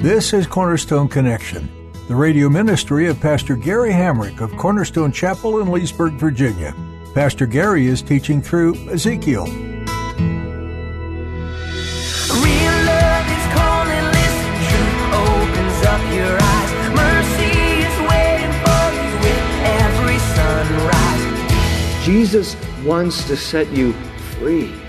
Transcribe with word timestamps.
This 0.00 0.32
is 0.32 0.46
Cornerstone 0.46 1.08
Connection, 1.08 1.68
the 2.08 2.14
radio 2.16 2.48
ministry 2.48 3.06
of 3.08 3.20
Pastor 3.20 3.54
Gary 3.54 3.90
Hamrick 3.90 4.40
of 4.40 4.50
Cornerstone 4.56 5.12
Chapel 5.12 5.60
in 5.60 5.70
Leesburg, 5.70 6.14
Virginia. 6.14 6.74
Pastor 7.12 7.44
Gary 7.44 7.86
is 7.86 8.00
teaching 8.00 8.40
through 8.40 8.76
Ezekiel. 8.88 9.44
Real 9.44 9.52
love 9.60 9.76
is 13.28 13.44
calling, 13.52 14.06
listen, 14.16 14.56
truth 14.72 15.04
opens 15.20 15.84
up 15.84 16.00
your 16.14 16.32
eyes. 16.40 16.72
Mercy 16.96 17.52
is 17.84 17.96
waiting 18.08 18.56
for 18.64 18.88
you 18.96 19.04
with 19.20 19.44
every 19.84 20.18
sunrise. 20.32 22.06
Jesus 22.06 22.56
wants 22.86 23.26
to 23.26 23.36
set 23.36 23.68
you 23.70 23.92
free. 24.38 24.79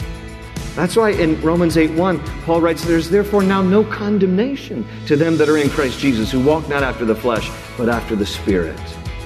That's 0.76 0.96
why 0.96 1.10
in 1.12 1.40
Romans 1.42 1.76
8 1.76 1.92
1, 1.92 2.20
Paul 2.46 2.62
writes, 2.62 2.86
There's 2.86 3.10
therefore 3.10 3.44
now 3.44 3.62
no 3.62 3.84
condemnation 3.84 4.86
to 5.08 5.18
them 5.18 5.38
that 5.38 5.50
are 5.50 5.58
in 5.58 5.70
Christ 5.70 6.00
Jesus, 6.00 6.32
who 6.32 6.40
walk 6.40 6.70
not 6.70 6.82
after 6.82 7.04
the 7.04 7.16
flesh, 7.16 7.52
but 7.78 7.90
after 7.90 8.16
the 8.16 8.26
Spirit. 8.26 8.80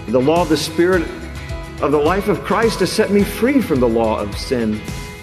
The 0.08 0.20
law 0.20 0.42
of 0.42 0.50
the 0.50 0.58
Spirit 0.58 1.04
of 1.82 1.92
the 1.92 2.00
life 2.00 2.30
of 2.30 2.44
Christ 2.44 2.80
has 2.80 2.92
set 2.92 3.12
me 3.12 3.24
free 3.24 3.62
from 3.62 3.80
the 3.80 3.88
law 3.88 4.20
of 4.20 4.36
sin 4.38 4.82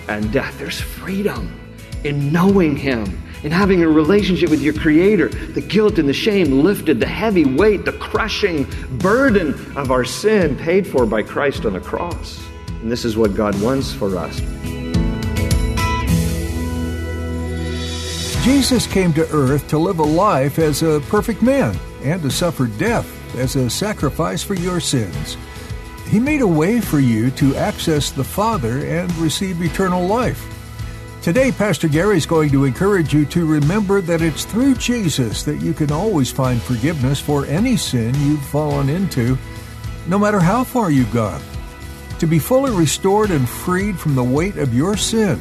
and 0.08 0.32
death. 0.32 0.56
There's 0.58 0.80
freedom 0.80 1.58
in 2.04 2.32
knowing 2.32 2.76
Him, 2.76 3.20
in 3.42 3.50
having 3.50 3.82
a 3.82 3.88
relationship 3.88 4.48
with 4.48 4.62
your 4.62 4.74
Creator. 4.74 5.28
The 5.28 5.60
guilt 5.60 5.98
and 5.98 6.08
the 6.08 6.14
shame 6.14 6.62
lifted, 6.62 7.00
the 7.00 7.06
heavy 7.06 7.44
weight, 7.44 7.84
the 7.84 7.92
crushing 7.94 8.66
burden 8.98 9.54
of 9.76 9.90
our 9.90 10.04
sin 10.04 10.56
paid 10.56 10.86
for 10.86 11.04
by 11.04 11.24
Christ 11.24 11.64
on 11.64 11.72
the 11.72 11.80
cross. 11.80 12.40
And 12.80 12.92
this 12.92 13.04
is 13.04 13.16
what 13.16 13.34
God 13.34 13.60
wants 13.60 13.92
for 13.92 14.16
us. 14.16 14.40
Jesus 18.42 18.88
came 18.88 19.12
to 19.12 19.30
earth 19.30 19.68
to 19.68 19.78
live 19.78 20.00
a 20.00 20.02
life 20.02 20.58
as 20.58 20.82
a 20.82 21.00
perfect 21.08 21.42
man 21.42 21.78
and 22.02 22.20
to 22.22 22.28
suffer 22.28 22.66
death 22.66 23.06
as 23.36 23.54
a 23.54 23.70
sacrifice 23.70 24.42
for 24.42 24.54
your 24.54 24.80
sins. 24.80 25.36
He 26.08 26.18
made 26.18 26.40
a 26.40 26.46
way 26.46 26.80
for 26.80 26.98
you 26.98 27.30
to 27.30 27.54
access 27.54 28.10
the 28.10 28.24
Father 28.24 28.84
and 28.84 29.14
receive 29.18 29.62
eternal 29.62 30.04
life. 30.04 30.44
Today, 31.22 31.52
Pastor 31.52 31.86
Gary 31.86 32.16
is 32.16 32.26
going 32.26 32.50
to 32.50 32.64
encourage 32.64 33.14
you 33.14 33.26
to 33.26 33.46
remember 33.46 34.00
that 34.00 34.22
it's 34.22 34.44
through 34.44 34.74
Jesus 34.74 35.44
that 35.44 35.62
you 35.62 35.72
can 35.72 35.92
always 35.92 36.32
find 36.32 36.60
forgiveness 36.60 37.20
for 37.20 37.46
any 37.46 37.76
sin 37.76 38.12
you've 38.22 38.44
fallen 38.46 38.88
into, 38.88 39.38
no 40.08 40.18
matter 40.18 40.40
how 40.40 40.64
far 40.64 40.90
you've 40.90 41.14
gone. 41.14 41.40
To 42.18 42.26
be 42.26 42.40
fully 42.40 42.72
restored 42.72 43.30
and 43.30 43.48
freed 43.48 44.00
from 44.00 44.16
the 44.16 44.24
weight 44.24 44.56
of 44.56 44.74
your 44.74 44.96
sin, 44.96 45.38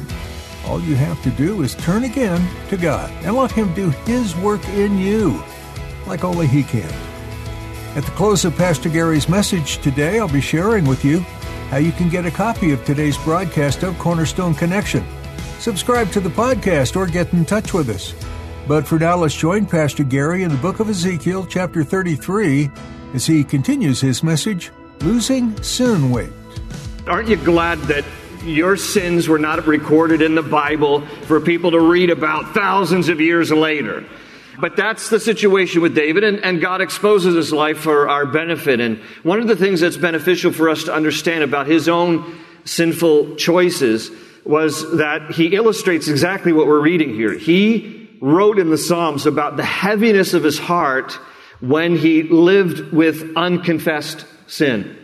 all 0.66 0.80
you 0.80 0.94
have 0.94 1.22
to 1.22 1.30
do 1.30 1.62
is 1.62 1.74
turn 1.74 2.04
again 2.04 2.48
to 2.68 2.76
God 2.76 3.10
and 3.24 3.34
let 3.34 3.52
Him 3.52 3.72
do 3.74 3.90
His 4.06 4.36
work 4.36 4.66
in 4.70 4.98
you, 4.98 5.42
like 6.06 6.24
only 6.24 6.46
He 6.46 6.62
can. 6.62 6.92
At 7.94 8.04
the 8.04 8.10
close 8.12 8.44
of 8.44 8.56
Pastor 8.56 8.88
Gary's 8.88 9.28
message 9.28 9.78
today, 9.78 10.18
I'll 10.18 10.28
be 10.28 10.40
sharing 10.40 10.86
with 10.86 11.04
you 11.04 11.20
how 11.70 11.76
you 11.76 11.92
can 11.92 12.08
get 12.08 12.26
a 12.26 12.30
copy 12.30 12.72
of 12.72 12.84
today's 12.84 13.18
broadcast 13.18 13.82
of 13.82 13.98
Cornerstone 13.98 14.54
Connection. 14.54 15.04
Subscribe 15.58 16.10
to 16.12 16.20
the 16.20 16.30
podcast 16.30 16.96
or 16.96 17.06
get 17.06 17.32
in 17.32 17.44
touch 17.44 17.72
with 17.74 17.88
us. 17.88 18.14
But 18.66 18.86
for 18.86 18.98
now, 18.98 19.16
let's 19.16 19.34
join 19.34 19.66
Pastor 19.66 20.04
Gary 20.04 20.42
in 20.42 20.50
the 20.50 20.56
book 20.56 20.80
of 20.80 20.88
Ezekiel, 20.88 21.46
chapter 21.46 21.84
33, 21.84 22.70
as 23.14 23.26
he 23.26 23.44
continues 23.44 24.00
his 24.00 24.22
message 24.22 24.70
Losing 25.00 25.60
Sin 25.62 26.10
Weight. 26.10 26.32
Aren't 27.06 27.28
you 27.28 27.36
glad 27.36 27.78
that 27.82 28.04
your 28.44 28.76
sins 28.76 29.28
were 29.28 29.38
not 29.38 29.66
recorded 29.66 30.22
in 30.22 30.34
the 30.34 30.42
Bible 30.42 31.06
for 31.26 31.40
people 31.40 31.70
to 31.72 31.80
read 31.80 32.10
about 32.10 32.54
thousands 32.54 33.08
of 33.08 33.20
years 33.20 33.50
later? 33.50 34.04
But 34.58 34.76
that's 34.76 35.08
the 35.08 35.18
situation 35.18 35.80
with 35.80 35.94
David, 35.94 36.24
and, 36.24 36.38
and, 36.44 36.60
God 36.60 36.80
exposes 36.80 37.34
his 37.34 37.52
life 37.52 37.78
for 37.78 38.08
our 38.08 38.26
benefit. 38.26 38.80
And 38.80 38.98
one 39.22 39.40
of 39.40 39.48
the 39.48 39.56
things 39.56 39.80
that's 39.80 39.96
beneficial 39.96 40.52
for 40.52 40.68
us 40.68 40.84
to 40.84 40.94
understand 40.94 41.42
about 41.42 41.66
his 41.66 41.88
own 41.88 42.38
sinful 42.64 43.36
choices 43.36 44.10
was 44.44 44.98
that 44.98 45.32
he 45.32 45.54
illustrates 45.54 46.08
exactly 46.08 46.52
what 46.52 46.66
we're 46.66 46.80
reading 46.80 47.14
here. 47.14 47.32
He 47.32 48.10
wrote 48.20 48.58
in 48.58 48.70
the 48.70 48.78
Psalms 48.78 49.26
about 49.26 49.56
the 49.56 49.64
heaviness 49.64 50.34
of 50.34 50.44
his 50.44 50.58
heart 50.58 51.12
when 51.60 51.96
he 51.96 52.22
lived 52.24 52.92
with 52.92 53.36
unconfessed 53.36 54.26
sin. 54.46 54.96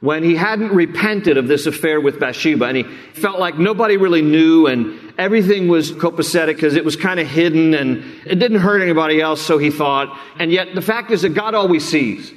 When 0.00 0.22
he 0.22 0.36
hadn't 0.36 0.72
repented 0.72 1.38
of 1.38 1.48
this 1.48 1.66
affair 1.66 2.00
with 2.00 2.20
Bathsheba 2.20 2.66
and 2.66 2.76
he 2.76 2.82
felt 2.84 3.40
like 3.40 3.58
nobody 3.58 3.96
really 3.96 4.22
knew 4.22 4.66
and 4.66 5.14
everything 5.18 5.66
was 5.66 5.90
copacetic 5.90 6.54
because 6.54 6.76
it 6.76 6.84
was 6.84 6.94
kind 6.94 7.18
of 7.18 7.26
hidden 7.26 7.74
and 7.74 8.04
it 8.24 8.36
didn't 8.36 8.60
hurt 8.60 8.80
anybody 8.80 9.20
else, 9.20 9.42
so 9.42 9.58
he 9.58 9.70
thought. 9.70 10.16
And 10.38 10.52
yet 10.52 10.74
the 10.74 10.82
fact 10.82 11.10
is 11.10 11.22
that 11.22 11.30
God 11.30 11.54
always 11.54 11.84
sees. 11.84 12.32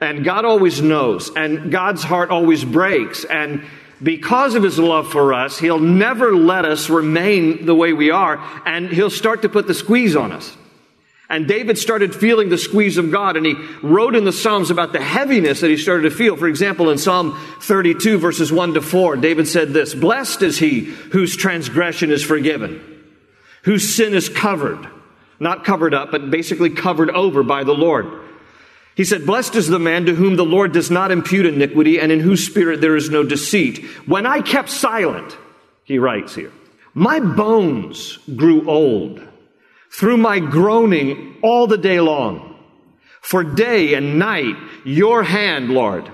And 0.00 0.24
God 0.24 0.46
always 0.46 0.80
knows. 0.80 1.30
And 1.36 1.70
God's 1.70 2.02
heart 2.02 2.30
always 2.30 2.64
breaks. 2.64 3.24
And 3.24 3.62
because 4.02 4.54
of 4.54 4.62
his 4.62 4.78
love 4.78 5.10
for 5.10 5.34
us, 5.34 5.58
he'll 5.58 5.78
never 5.78 6.34
let 6.34 6.64
us 6.64 6.88
remain 6.88 7.66
the 7.66 7.74
way 7.74 7.92
we 7.92 8.10
are, 8.10 8.42
and 8.64 8.88
he'll 8.88 9.10
start 9.10 9.42
to 9.42 9.48
put 9.48 9.66
the 9.66 9.74
squeeze 9.74 10.16
on 10.16 10.32
us. 10.32 10.56
And 11.30 11.46
David 11.46 11.78
started 11.78 12.12
feeling 12.12 12.48
the 12.48 12.58
squeeze 12.58 12.98
of 12.98 13.12
God, 13.12 13.36
and 13.36 13.46
he 13.46 13.54
wrote 13.82 14.16
in 14.16 14.24
the 14.24 14.32
Psalms 14.32 14.68
about 14.68 14.92
the 14.92 15.00
heaviness 15.00 15.60
that 15.60 15.70
he 15.70 15.76
started 15.76 16.02
to 16.02 16.10
feel. 16.10 16.36
For 16.36 16.48
example, 16.48 16.90
in 16.90 16.98
Psalm 16.98 17.38
32, 17.60 18.18
verses 18.18 18.50
1 18.50 18.74
to 18.74 18.82
4, 18.82 19.16
David 19.16 19.46
said 19.46 19.68
this 19.68 19.94
Blessed 19.94 20.42
is 20.42 20.58
he 20.58 20.80
whose 20.80 21.36
transgression 21.36 22.10
is 22.10 22.24
forgiven, 22.24 22.82
whose 23.62 23.94
sin 23.94 24.12
is 24.12 24.28
covered. 24.28 24.88
Not 25.38 25.64
covered 25.64 25.94
up, 25.94 26.10
but 26.10 26.30
basically 26.30 26.68
covered 26.68 27.08
over 27.10 27.42
by 27.42 27.64
the 27.64 27.72
Lord. 27.72 28.06
He 28.96 29.04
said, 29.04 29.24
Blessed 29.24 29.54
is 29.54 29.68
the 29.68 29.78
man 29.78 30.06
to 30.06 30.14
whom 30.14 30.36
the 30.36 30.44
Lord 30.44 30.72
does 30.72 30.90
not 30.90 31.12
impute 31.12 31.46
iniquity 31.46 31.98
and 31.98 32.12
in 32.12 32.20
whose 32.20 32.44
spirit 32.44 32.82
there 32.82 32.96
is 32.96 33.08
no 33.08 33.22
deceit. 33.22 33.82
When 34.04 34.26
I 34.26 34.42
kept 34.42 34.68
silent, 34.68 35.38
he 35.84 35.98
writes 35.98 36.34
here, 36.34 36.52
my 36.92 37.20
bones 37.20 38.18
grew 38.36 38.68
old 38.68 39.22
through 39.90 40.16
my 40.16 40.38
groaning 40.38 41.36
all 41.42 41.66
the 41.66 41.78
day 41.78 42.00
long. 42.00 42.46
For 43.20 43.44
day 43.44 43.94
and 43.94 44.18
night, 44.18 44.56
your 44.84 45.22
hand, 45.22 45.70
Lord, 45.70 46.10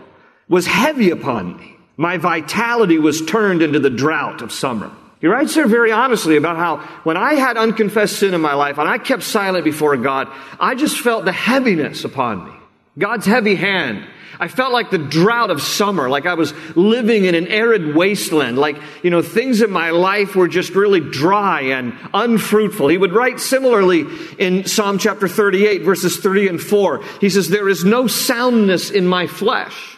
was 0.48 0.66
heavy 0.66 1.10
upon 1.10 1.56
me. 1.56 1.76
My 1.96 2.18
vitality 2.18 2.98
was 2.98 3.24
turned 3.24 3.62
into 3.62 3.78
the 3.78 3.90
drought 3.90 4.42
of 4.42 4.52
summer. 4.52 4.90
He 5.20 5.28
writes 5.28 5.54
there 5.54 5.66
very 5.66 5.92
honestly 5.92 6.36
about 6.36 6.56
how 6.56 6.78
when 7.04 7.16
I 7.16 7.34
had 7.34 7.56
unconfessed 7.56 8.18
sin 8.18 8.34
in 8.34 8.40
my 8.40 8.54
life 8.54 8.78
and 8.78 8.88
I 8.88 8.98
kept 8.98 9.22
silent 9.22 9.64
before 9.64 9.96
God, 9.96 10.28
I 10.60 10.74
just 10.74 11.00
felt 11.00 11.24
the 11.24 11.32
heaviness 11.32 12.04
upon 12.04 12.44
me. 12.44 12.55
God's 12.98 13.26
heavy 13.26 13.54
hand. 13.54 14.06
I 14.38 14.48
felt 14.48 14.72
like 14.72 14.90
the 14.90 14.98
drought 14.98 15.50
of 15.50 15.62
summer, 15.62 16.10
like 16.10 16.26
I 16.26 16.34
was 16.34 16.52
living 16.76 17.24
in 17.24 17.34
an 17.34 17.48
arid 17.48 17.94
wasteland, 17.94 18.58
like, 18.58 18.76
you 19.02 19.10
know, 19.10 19.22
things 19.22 19.62
in 19.62 19.70
my 19.70 19.90
life 19.90 20.36
were 20.36 20.48
just 20.48 20.74
really 20.74 21.00
dry 21.00 21.62
and 21.62 21.96
unfruitful. 22.12 22.88
He 22.88 22.98
would 22.98 23.14
write 23.14 23.40
similarly 23.40 24.04
in 24.38 24.66
Psalm 24.66 24.98
chapter 24.98 25.26
38, 25.26 25.82
verses 25.82 26.18
3 26.18 26.48
and 26.48 26.60
4. 26.60 27.02
He 27.20 27.30
says, 27.30 27.48
There 27.48 27.68
is 27.68 27.84
no 27.84 28.06
soundness 28.06 28.90
in 28.90 29.06
my 29.06 29.26
flesh 29.26 29.96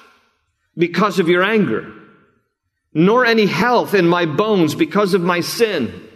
because 0.76 1.18
of 1.18 1.28
your 1.28 1.42
anger, 1.42 1.92
nor 2.94 3.26
any 3.26 3.46
health 3.46 3.94
in 3.94 4.06
my 4.06 4.24
bones 4.24 4.76
because 4.76 5.14
of 5.14 5.20
my 5.20 5.40
sin. 5.40 6.08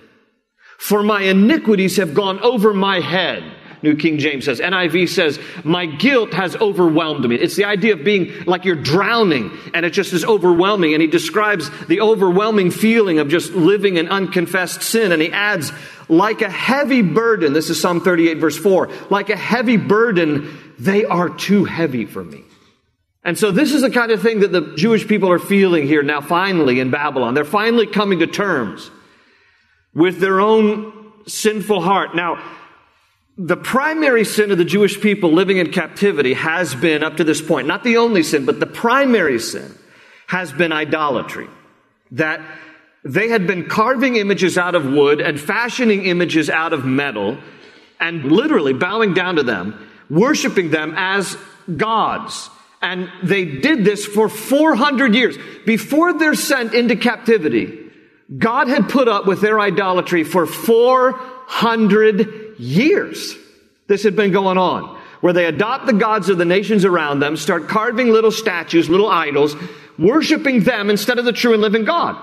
For 0.79 1.03
my 1.03 1.23
iniquities 1.23 1.97
have 1.97 2.15
gone 2.15 2.41
over 2.41 2.73
my 2.73 3.01
head 3.01 3.43
New 3.83 3.97
King 3.97 4.19
James 4.19 4.45
says. 4.45 4.61
NIV 4.61 5.09
says, 5.09 5.41
My 5.65 5.87
guilt 5.87 6.33
has 6.35 6.55
overwhelmed 6.57 7.29
me. 7.29 7.37
It's 7.37 7.57
the 7.57 7.65
idea 7.65 7.95
of 7.95 8.05
being 8.05 8.45
like 8.45 8.65
you're 8.65 8.77
drowning 8.77 9.51
and 9.75 9.85
it 9.85 9.91
just 9.91 10.13
is 10.13 10.25
overwhelming. 10.25 10.95
And 10.95 11.03
he 11.03 11.09
describes 11.09 11.71
the 11.87 12.01
overwhelming 12.01 12.71
feeling 12.71 13.19
of 13.19 13.29
just 13.29 13.53
living 13.53 13.97
in 13.97 14.09
unconfessed 14.09 14.83
sin. 14.83 15.13
And 15.13 15.21
he 15.21 15.33
adds, 15.33 15.73
like 16.09 16.43
a 16.43 16.51
heavy 16.51 17.03
burden, 17.03 17.53
this 17.53 17.71
is 17.71 17.81
Psalm 17.81 18.01
38, 18.01 18.35
verse 18.39 18.57
4, 18.57 18.91
like 19.11 19.31
a 19.31 19.37
heavy 19.37 19.77
burden, 19.77 20.75
they 20.79 21.05
are 21.05 21.29
too 21.29 21.65
heavy 21.65 22.07
for 22.07 22.23
me. 22.23 22.45
And 23.25 23.39
so 23.39 23.51
this 23.51 23.73
is 23.73 23.83
the 23.83 23.91
kind 23.91 24.11
of 24.11 24.21
thing 24.21 24.41
that 24.41 24.53
the 24.53 24.75
Jewish 24.77 25.07
people 25.07 25.31
are 25.31 25.39
feeling 25.39 25.87
here 25.87 26.03
now 26.03 26.21
finally 26.21 26.81
in 26.81 26.91
Babylon. 26.91 27.35
They're 27.35 27.45
finally 27.45 27.87
coming 27.87 28.19
to 28.19 28.27
terms 28.27 28.91
with 29.95 30.19
their 30.19 30.41
own 30.41 31.13
sinful 31.27 31.83
heart. 31.83 32.17
Now, 32.17 32.43
The 33.39 33.57
primary 33.57 34.25
sin 34.25 34.51
of 34.51 34.59
the 34.59 34.65
Jewish 34.65 35.01
people 35.01 35.33
living 35.33 35.57
in 35.57 35.73
captivity 35.73 36.35
has 36.35 36.75
been, 36.75 37.03
up 37.03 37.17
to 37.17 37.25
this 37.25 37.41
point, 37.41 37.67
not 37.67 37.83
the 37.83 37.97
only 37.97 38.23
sin, 38.23 38.45
but 38.45 38.61
the 38.61 38.67
primary 38.67 39.39
sin 39.39 39.75
has 40.27 40.53
been 40.53 40.71
idolatry. 40.71 41.49
That 42.11 42.43
they 43.05 43.29
had 43.29 43.47
been 43.47 43.69
carving 43.69 44.17
images 44.17 44.59
out 44.59 44.75
of 44.75 44.85
wood 44.85 45.21
and 45.21 45.41
fashioning 45.41 46.05
images 46.05 46.51
out 46.51 46.75
of 46.75 46.85
metal 46.85 47.39
and 47.99 48.31
literally 48.31 48.75
bowing 48.75 49.15
down 49.15 49.37
to 49.37 49.43
them, 49.43 49.89
worshiping 50.11 50.71
them 50.71 50.93
as 50.97 51.37
gods. 51.77 52.51
And 52.83 53.11
they 53.23 53.45
did 53.45 53.85
this 53.85 54.05
for 54.05 54.29
400 54.29 55.15
years. 55.15 55.39
Before 55.65 56.13
they're 56.13 56.35
sent 56.35 56.75
into 56.75 56.97
captivity, 56.97 57.79
God 58.37 58.69
had 58.69 58.89
put 58.89 59.09
up 59.09 59.27
with 59.27 59.41
their 59.41 59.59
idolatry 59.59 60.25
for 60.25 60.47
400 60.47 62.42
years. 62.59 63.37
This 63.89 64.03
had 64.03 64.17
been 64.17 64.33
going 64.33 64.59
on. 64.59 64.99
Where 65.21 65.33
they 65.33 65.47
adopt 65.47 65.87
the 65.87 65.93
gods 65.93 66.29
of 66.29 66.39
the 66.39 66.45
nations 66.45 66.85
around 66.85 67.21
them, 67.21 67.37
start 67.37 67.69
carving 67.69 68.11
little 68.11 68.33
statues, 68.33 68.91
little 68.91 69.09
idols, 69.09 69.55
worshiping 69.97 70.65
them 70.65 70.91
instead 70.91 71.19
of 71.19 71.25
the 71.25 71.33
true 71.33 71.53
and 71.53 71.63
living 71.63 71.85
God. 71.85 72.17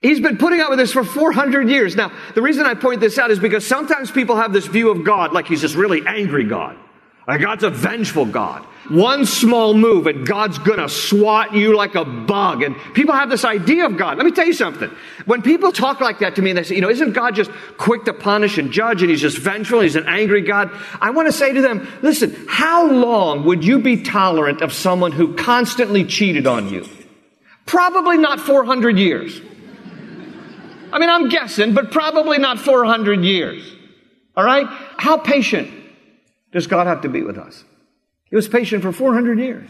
He's 0.00 0.18
been 0.18 0.38
putting 0.38 0.60
up 0.60 0.70
with 0.70 0.78
this 0.78 0.92
for 0.92 1.04
400 1.04 1.68
years. 1.68 1.94
Now, 1.94 2.10
the 2.34 2.42
reason 2.42 2.66
I 2.66 2.74
point 2.74 3.00
this 3.00 3.18
out 3.18 3.30
is 3.30 3.38
because 3.38 3.66
sometimes 3.66 4.10
people 4.10 4.36
have 4.36 4.52
this 4.52 4.66
view 4.66 4.90
of 4.90 5.04
God 5.04 5.32
like 5.32 5.46
he's 5.46 5.62
this 5.62 5.74
really 5.74 6.02
angry 6.06 6.44
God. 6.44 6.76
Like 7.28 7.42
God's 7.42 7.64
a 7.64 7.70
vengeful 7.70 8.24
God. 8.24 8.66
One 8.90 9.24
small 9.24 9.72
move 9.72 10.08
and 10.08 10.26
God's 10.26 10.58
gonna 10.58 10.88
swat 10.88 11.54
you 11.54 11.76
like 11.76 11.94
a 11.94 12.04
bug. 12.04 12.64
And 12.64 12.76
people 12.92 13.14
have 13.14 13.30
this 13.30 13.44
idea 13.44 13.86
of 13.86 13.96
God. 13.96 14.16
Let 14.16 14.26
me 14.26 14.32
tell 14.32 14.46
you 14.46 14.52
something. 14.52 14.90
When 15.26 15.42
people 15.42 15.70
talk 15.70 16.00
like 16.00 16.18
that 16.18 16.34
to 16.34 16.42
me 16.42 16.50
and 16.50 16.58
they 16.58 16.64
say, 16.64 16.74
you 16.74 16.80
know, 16.80 16.90
isn't 16.90 17.12
God 17.12 17.36
just 17.36 17.52
quick 17.78 18.04
to 18.06 18.12
punish 18.12 18.58
and 18.58 18.72
judge 18.72 19.02
and 19.02 19.10
he's 19.10 19.20
just 19.20 19.38
vengeful, 19.38 19.80
he's 19.80 19.94
an 19.94 20.08
angry 20.08 20.42
God? 20.42 20.72
I 21.00 21.10
want 21.10 21.28
to 21.28 21.32
say 21.32 21.52
to 21.52 21.62
them, 21.62 21.86
listen, 22.02 22.34
how 22.48 22.90
long 22.90 23.44
would 23.44 23.64
you 23.64 23.78
be 23.78 24.02
tolerant 24.02 24.60
of 24.60 24.72
someone 24.72 25.12
who 25.12 25.34
constantly 25.36 26.04
cheated 26.04 26.48
on 26.48 26.68
you? 26.68 26.84
Probably 27.66 28.18
not 28.18 28.40
400 28.40 28.98
years. 28.98 29.40
I 30.92 30.98
mean, 30.98 31.10
I'm 31.10 31.28
guessing, 31.28 31.74
but 31.74 31.92
probably 31.92 32.38
not 32.38 32.58
400 32.58 33.22
years. 33.24 33.62
All 34.36 34.42
right? 34.42 34.66
How 34.98 35.16
patient 35.16 35.70
does 36.50 36.66
God 36.66 36.88
have 36.88 37.02
to 37.02 37.08
be 37.08 37.22
with 37.22 37.38
us? 37.38 37.62
He 38.30 38.36
was 38.36 38.48
patient 38.48 38.82
for 38.82 38.92
400 38.92 39.38
years 39.38 39.68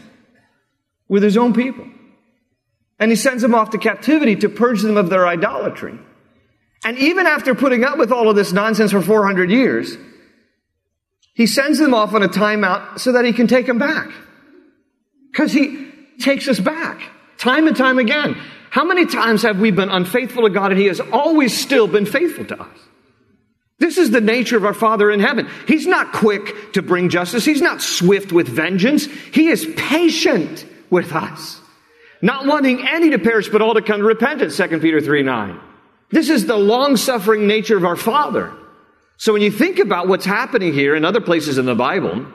with 1.07 1.23
his 1.23 1.35
own 1.35 1.53
people. 1.53 1.85
And 2.99 3.11
he 3.11 3.15
sends 3.15 3.41
them 3.41 3.55
off 3.55 3.71
to 3.71 3.79
captivity 3.79 4.35
to 4.37 4.49
purge 4.49 4.81
them 4.81 4.95
of 4.95 5.09
their 5.09 5.27
idolatry. 5.27 5.97
And 6.83 6.97
even 6.97 7.25
after 7.25 7.55
putting 7.55 7.83
up 7.83 7.97
with 7.97 8.11
all 8.11 8.29
of 8.29 8.35
this 8.35 8.51
nonsense 8.51 8.91
for 8.91 9.01
400 9.01 9.49
years, 9.49 9.97
he 11.33 11.47
sends 11.47 11.79
them 11.79 11.93
off 11.93 12.13
on 12.13 12.23
a 12.23 12.29
timeout 12.29 12.99
so 12.99 13.13
that 13.13 13.25
he 13.25 13.33
can 13.33 13.47
take 13.47 13.65
them 13.65 13.79
back. 13.79 14.11
Because 15.31 15.51
he 15.51 15.91
takes 16.19 16.47
us 16.47 16.59
back 16.59 17.01
time 17.37 17.67
and 17.67 17.75
time 17.75 17.97
again. 17.97 18.35
How 18.69 18.85
many 18.85 19.05
times 19.05 19.41
have 19.41 19.59
we 19.59 19.71
been 19.71 19.89
unfaithful 19.89 20.43
to 20.43 20.49
God 20.49 20.71
and 20.71 20.79
he 20.79 20.87
has 20.87 20.99
always 20.99 21.57
still 21.57 21.87
been 21.87 22.05
faithful 22.05 22.45
to 22.45 22.61
us? 22.61 22.77
This 23.81 23.97
is 23.97 24.11
the 24.11 24.21
nature 24.21 24.57
of 24.57 24.63
our 24.63 24.75
Father 24.75 25.09
in 25.09 25.19
heaven. 25.19 25.49
He's 25.67 25.87
not 25.87 26.13
quick 26.13 26.73
to 26.73 26.83
bring 26.83 27.09
justice. 27.09 27.43
He's 27.43 27.63
not 27.63 27.81
swift 27.81 28.31
with 28.31 28.47
vengeance. 28.47 29.07
He 29.07 29.47
is 29.47 29.67
patient 29.75 30.67
with 30.91 31.11
us. 31.13 31.59
Not 32.21 32.45
wanting 32.45 32.87
any 32.87 33.09
to 33.09 33.17
perish, 33.17 33.49
but 33.49 33.63
all 33.63 33.73
to 33.73 33.81
come 33.81 33.97
to 33.97 34.05
repentance, 34.05 34.55
2 34.55 34.79
Peter 34.81 35.01
3 35.01 35.23
9. 35.23 35.59
This 36.11 36.29
is 36.29 36.45
the 36.45 36.57
long 36.57 36.95
suffering 36.95 37.47
nature 37.47 37.75
of 37.75 37.83
our 37.83 37.95
Father. 37.95 38.53
So 39.17 39.33
when 39.33 39.41
you 39.41 39.49
think 39.49 39.79
about 39.79 40.07
what's 40.07 40.25
happening 40.25 40.73
here 40.73 40.95
in 40.95 41.03
other 41.03 41.19
places 41.19 41.57
in 41.57 41.65
the 41.65 41.73
Bible, 41.73 42.27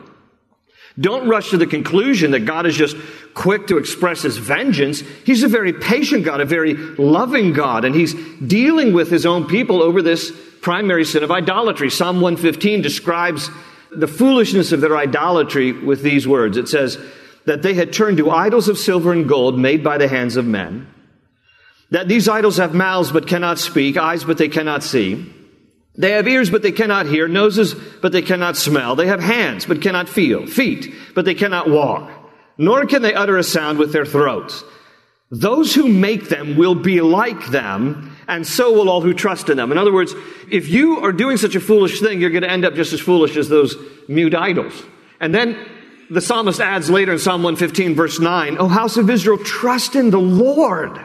don't 0.99 1.29
rush 1.29 1.51
to 1.51 1.59
the 1.59 1.67
conclusion 1.67 2.31
that 2.31 2.41
God 2.41 2.65
is 2.67 2.75
just 2.75 2.97
quick 3.35 3.67
to 3.67 3.77
express 3.77 4.23
his 4.23 4.39
vengeance. 4.39 5.01
He's 5.25 5.43
a 5.43 5.49
very 5.49 5.75
patient 5.75 6.25
God, 6.25 6.41
a 6.41 6.47
very 6.47 6.75
loving 6.75 7.53
God, 7.53 7.85
and 7.85 7.95
he's 7.95 8.15
dealing 8.41 8.95
with 8.95 9.11
his 9.11 9.27
own 9.27 9.47
people 9.47 9.83
over 9.83 10.01
this 10.01 10.33
primary 10.63 11.05
sin 11.05 11.23
of 11.23 11.31
idolatry. 11.31 11.91
Psalm 11.91 12.21
115 12.21 12.81
describes 12.81 13.51
the 13.91 14.07
foolishness 14.07 14.73
of 14.73 14.81
their 14.81 14.97
idolatry 14.97 15.73
with 15.73 16.03
these 16.03 16.27
words. 16.27 16.57
It 16.57 16.69
says 16.69 16.99
that 17.45 17.63
they 17.63 17.75
had 17.75 17.93
turned 17.93 18.17
to 18.17 18.31
idols 18.31 18.69
of 18.69 18.79
silver 18.79 19.13
and 19.13 19.29
gold 19.29 19.59
made 19.59 19.85
by 19.85 19.99
the 19.99 20.09
hands 20.09 20.37
of 20.37 20.47
men, 20.47 20.87
that 21.91 22.09
these 22.09 22.29
idols 22.29 22.57
have 22.57 22.75
mouths 22.75 23.13
but 23.13 23.29
cannot 23.29 23.59
speak, 23.59 23.97
eyes 23.97 24.25
but 24.25 24.39
they 24.39 24.49
cannot 24.49 24.83
see. 24.83 25.33
They 25.99 26.13
have 26.13 26.29
ears, 26.29 26.51
but 26.51 26.63
they 26.63 26.73
cannot 26.73 27.07
hear, 27.07 27.27
noses, 27.27 27.75
but 27.75 28.13
they 28.13 28.23
cannot 28.23 28.57
smell. 28.57 28.97
They 28.97 29.07
have 29.07 29.21
hands, 29.21 29.65
but 29.65 29.81
cannot 29.81 30.09
feel, 30.09 30.47
feet, 30.47 30.95
but 31.15 31.25
they 31.25 31.35
cannot 31.35 31.71
walk, 31.71 32.11
nor 32.59 32.85
can 32.87 33.03
they 33.03 33.15
utter 33.15 33.39
a 33.39 33.43
sound 33.43 33.79
with 33.79 33.93
their 33.93 34.05
throats. 34.05 34.63
Those 35.31 35.75
who 35.75 35.89
make 35.89 36.29
them 36.29 36.57
will 36.57 36.75
be 36.75 37.01
like 37.01 37.47
them, 37.49 38.17
and 38.29 38.47
so 38.47 38.73
will 38.73 38.89
all 38.89 39.01
who 39.01 39.15
trust 39.15 39.49
in 39.49 39.57
them. 39.57 39.73
In 39.73 39.79
other 39.79 39.93
words, 39.93 40.15
if 40.51 40.69
you 40.69 40.99
are 40.99 41.13
doing 41.13 41.37
such 41.37 41.55
a 41.55 41.61
foolish 41.61 42.01
thing, 42.01 42.21
you're 42.21 42.31
going 42.31 42.43
to 42.43 42.51
end 42.51 42.65
up 42.65 42.75
just 42.75 42.93
as 42.93 43.01
foolish 43.01 43.37
as 43.37 43.49
those 43.49 43.77
mute 44.07 44.35
idols. 44.35 44.85
And 45.19 45.35
then 45.35 45.59
the 46.11 46.21
psalmist 46.21 46.61
adds 46.61 46.91
later 46.91 47.13
in 47.13 47.19
Psalm 47.19 47.43
115, 47.43 47.95
verse 47.95 48.21
9, 48.21 48.59
O 48.59 48.69
house 48.69 48.97
of 48.97 49.11
Israel, 49.11 49.39
trust 49.39 49.97
in 49.97 50.11
the 50.11 50.21
Lord. 50.21 51.01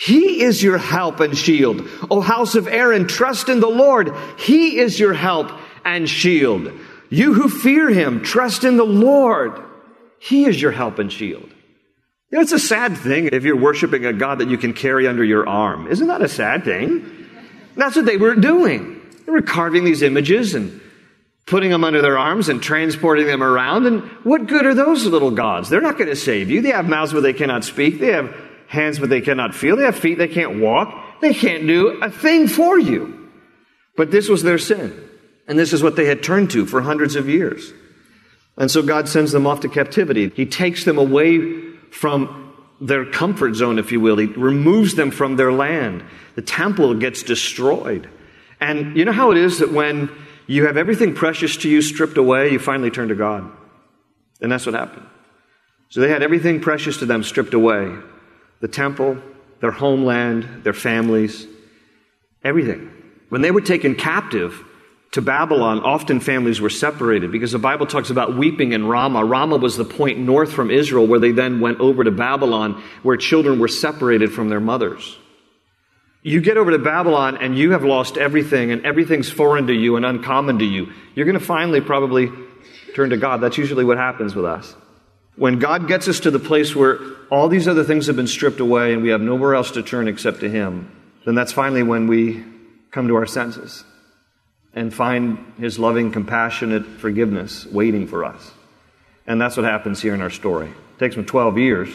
He 0.00 0.42
is 0.42 0.62
your 0.62 0.78
help 0.78 1.20
and 1.20 1.36
shield. 1.36 1.86
O 2.10 2.22
house 2.22 2.54
of 2.54 2.66
Aaron, 2.66 3.06
trust 3.06 3.50
in 3.50 3.60
the 3.60 3.68
Lord. 3.68 4.14
He 4.38 4.78
is 4.78 4.98
your 4.98 5.12
help 5.12 5.52
and 5.84 6.08
shield. 6.08 6.72
You 7.10 7.34
who 7.34 7.50
fear 7.50 7.90
him, 7.90 8.22
trust 8.22 8.64
in 8.64 8.78
the 8.78 8.84
Lord. 8.84 9.62
He 10.18 10.46
is 10.46 10.60
your 10.60 10.70
help 10.70 10.98
and 10.98 11.12
shield. 11.12 11.50
You 12.30 12.38
know, 12.38 12.40
it's 12.40 12.52
a 12.52 12.58
sad 12.58 12.96
thing 12.96 13.28
if 13.30 13.44
you're 13.44 13.60
worshiping 13.60 14.06
a 14.06 14.14
God 14.14 14.38
that 14.38 14.48
you 14.48 14.56
can 14.56 14.72
carry 14.72 15.06
under 15.06 15.22
your 15.22 15.46
arm. 15.46 15.86
Isn't 15.86 16.06
that 16.06 16.22
a 16.22 16.28
sad 16.28 16.64
thing? 16.64 17.28
That's 17.76 17.94
what 17.94 18.06
they 18.06 18.16
were 18.16 18.36
doing. 18.36 19.02
They 19.26 19.32
were 19.32 19.42
carving 19.42 19.84
these 19.84 20.00
images 20.00 20.54
and 20.54 20.80
putting 21.44 21.70
them 21.70 21.84
under 21.84 22.00
their 22.00 22.16
arms 22.16 22.48
and 22.48 22.62
transporting 22.62 23.26
them 23.26 23.42
around. 23.42 23.84
And 23.84 24.02
what 24.24 24.46
good 24.46 24.64
are 24.64 24.74
those 24.74 25.04
little 25.04 25.30
gods? 25.30 25.68
They're 25.68 25.82
not 25.82 25.98
going 25.98 26.08
to 26.08 26.16
save 26.16 26.48
you. 26.48 26.62
They 26.62 26.70
have 26.70 26.88
mouths 26.88 27.12
where 27.12 27.20
they 27.20 27.34
cannot 27.34 27.64
speak. 27.64 28.00
They 28.00 28.12
have 28.12 28.34
hands 28.70 29.00
but 29.00 29.10
they 29.10 29.20
cannot 29.20 29.52
feel. 29.52 29.76
They 29.76 29.84
have 29.84 29.96
feet 29.96 30.16
they 30.16 30.28
can't 30.28 30.60
walk. 30.60 31.20
They 31.20 31.34
can't 31.34 31.66
do 31.66 31.98
a 32.00 32.08
thing 32.08 32.46
for 32.46 32.78
you. 32.78 33.28
But 33.96 34.12
this 34.12 34.28
was 34.28 34.44
their 34.44 34.58
sin. 34.58 35.08
And 35.48 35.58
this 35.58 35.72
is 35.72 35.82
what 35.82 35.96
they 35.96 36.06
had 36.06 36.22
turned 36.22 36.50
to 36.52 36.64
for 36.66 36.80
hundreds 36.80 37.16
of 37.16 37.28
years. 37.28 37.72
And 38.56 38.70
so 38.70 38.80
God 38.80 39.08
sends 39.08 39.32
them 39.32 39.44
off 39.44 39.60
to 39.60 39.68
captivity. 39.68 40.30
He 40.36 40.46
takes 40.46 40.84
them 40.84 40.98
away 40.98 41.72
from 41.90 42.54
their 42.80 43.04
comfort 43.04 43.54
zone, 43.54 43.78
if 43.78 43.90
you 43.90 44.00
will. 44.00 44.16
He 44.16 44.26
removes 44.26 44.94
them 44.94 45.10
from 45.10 45.34
their 45.34 45.52
land. 45.52 46.04
The 46.36 46.42
temple 46.42 46.94
gets 46.94 47.24
destroyed. 47.24 48.08
And 48.60 48.96
you 48.96 49.04
know 49.04 49.12
how 49.12 49.32
it 49.32 49.36
is 49.36 49.58
that 49.58 49.72
when 49.72 50.10
you 50.46 50.66
have 50.66 50.76
everything 50.76 51.12
precious 51.12 51.56
to 51.58 51.68
you 51.68 51.82
stripped 51.82 52.18
away, 52.18 52.52
you 52.52 52.60
finally 52.60 52.90
turn 52.90 53.08
to 53.08 53.16
God. 53.16 53.50
And 54.40 54.52
that's 54.52 54.64
what 54.64 54.76
happened. 54.76 55.06
So 55.88 56.00
they 56.00 56.08
had 56.08 56.22
everything 56.22 56.60
precious 56.60 56.98
to 56.98 57.06
them 57.06 57.24
stripped 57.24 57.52
away 57.52 57.96
the 58.60 58.68
temple, 58.68 59.18
their 59.60 59.70
homeland, 59.70 60.64
their 60.64 60.72
families, 60.72 61.46
everything. 62.44 62.90
When 63.28 63.42
they 63.42 63.50
were 63.50 63.60
taken 63.60 63.94
captive, 63.94 64.64
to 65.12 65.22
Babylon, 65.22 65.80
often 65.80 66.20
families 66.20 66.60
were 66.60 66.70
separated 66.70 67.32
because 67.32 67.50
the 67.50 67.58
Bible 67.58 67.86
talks 67.86 68.10
about 68.10 68.36
weeping 68.36 68.72
in 68.72 68.86
Ramah. 68.86 69.24
Ramah 69.24 69.56
was 69.56 69.76
the 69.76 69.84
point 69.84 70.18
north 70.18 70.52
from 70.52 70.70
Israel 70.70 71.06
where 71.06 71.18
they 71.18 71.32
then 71.32 71.60
went 71.60 71.80
over 71.80 72.04
to 72.04 72.12
Babylon, 72.12 72.80
where 73.02 73.16
children 73.16 73.58
were 73.58 73.68
separated 73.68 74.32
from 74.32 74.48
their 74.48 74.60
mothers. 74.60 75.18
You 76.22 76.40
get 76.40 76.56
over 76.56 76.70
to 76.70 76.78
Babylon 76.78 77.38
and 77.38 77.58
you 77.58 77.72
have 77.72 77.82
lost 77.82 78.18
everything, 78.18 78.70
and 78.70 78.86
everything's 78.86 79.28
foreign 79.28 79.66
to 79.66 79.72
you 79.72 79.96
and 79.96 80.06
uncommon 80.06 80.60
to 80.60 80.64
you. 80.64 80.92
You're 81.14 81.26
going 81.26 81.38
to 81.38 81.44
finally 81.44 81.80
probably 81.80 82.30
turn 82.94 83.10
to 83.10 83.16
God. 83.16 83.38
That's 83.38 83.58
usually 83.58 83.84
what 83.84 83.96
happens 83.96 84.36
with 84.36 84.44
us. 84.44 84.76
When 85.36 85.58
God 85.58 85.88
gets 85.88 86.08
us 86.08 86.20
to 86.20 86.30
the 86.30 86.38
place 86.38 86.74
where 86.74 86.98
all 87.30 87.48
these 87.48 87.68
other 87.68 87.84
things 87.84 88.06
have 88.08 88.16
been 88.16 88.26
stripped 88.26 88.60
away 88.60 88.92
and 88.92 89.02
we 89.02 89.10
have 89.10 89.20
nowhere 89.20 89.54
else 89.54 89.70
to 89.72 89.82
turn 89.82 90.08
except 90.08 90.40
to 90.40 90.50
Him, 90.50 90.90
then 91.24 91.34
that's 91.34 91.52
finally 91.52 91.82
when 91.82 92.06
we 92.06 92.44
come 92.90 93.08
to 93.08 93.16
our 93.16 93.26
senses 93.26 93.84
and 94.74 94.92
find 94.92 95.52
his 95.58 95.78
loving, 95.78 96.12
compassionate 96.12 96.86
forgiveness 96.86 97.66
waiting 97.66 98.06
for 98.06 98.24
us. 98.24 98.52
And 99.26 99.40
that's 99.40 99.56
what 99.56 99.64
happens 99.64 100.00
here 100.00 100.14
in 100.14 100.22
our 100.22 100.30
story. 100.30 100.68
It 100.68 100.98
takes 100.98 101.14
them 101.14 101.24
12 101.24 101.58
years, 101.58 101.88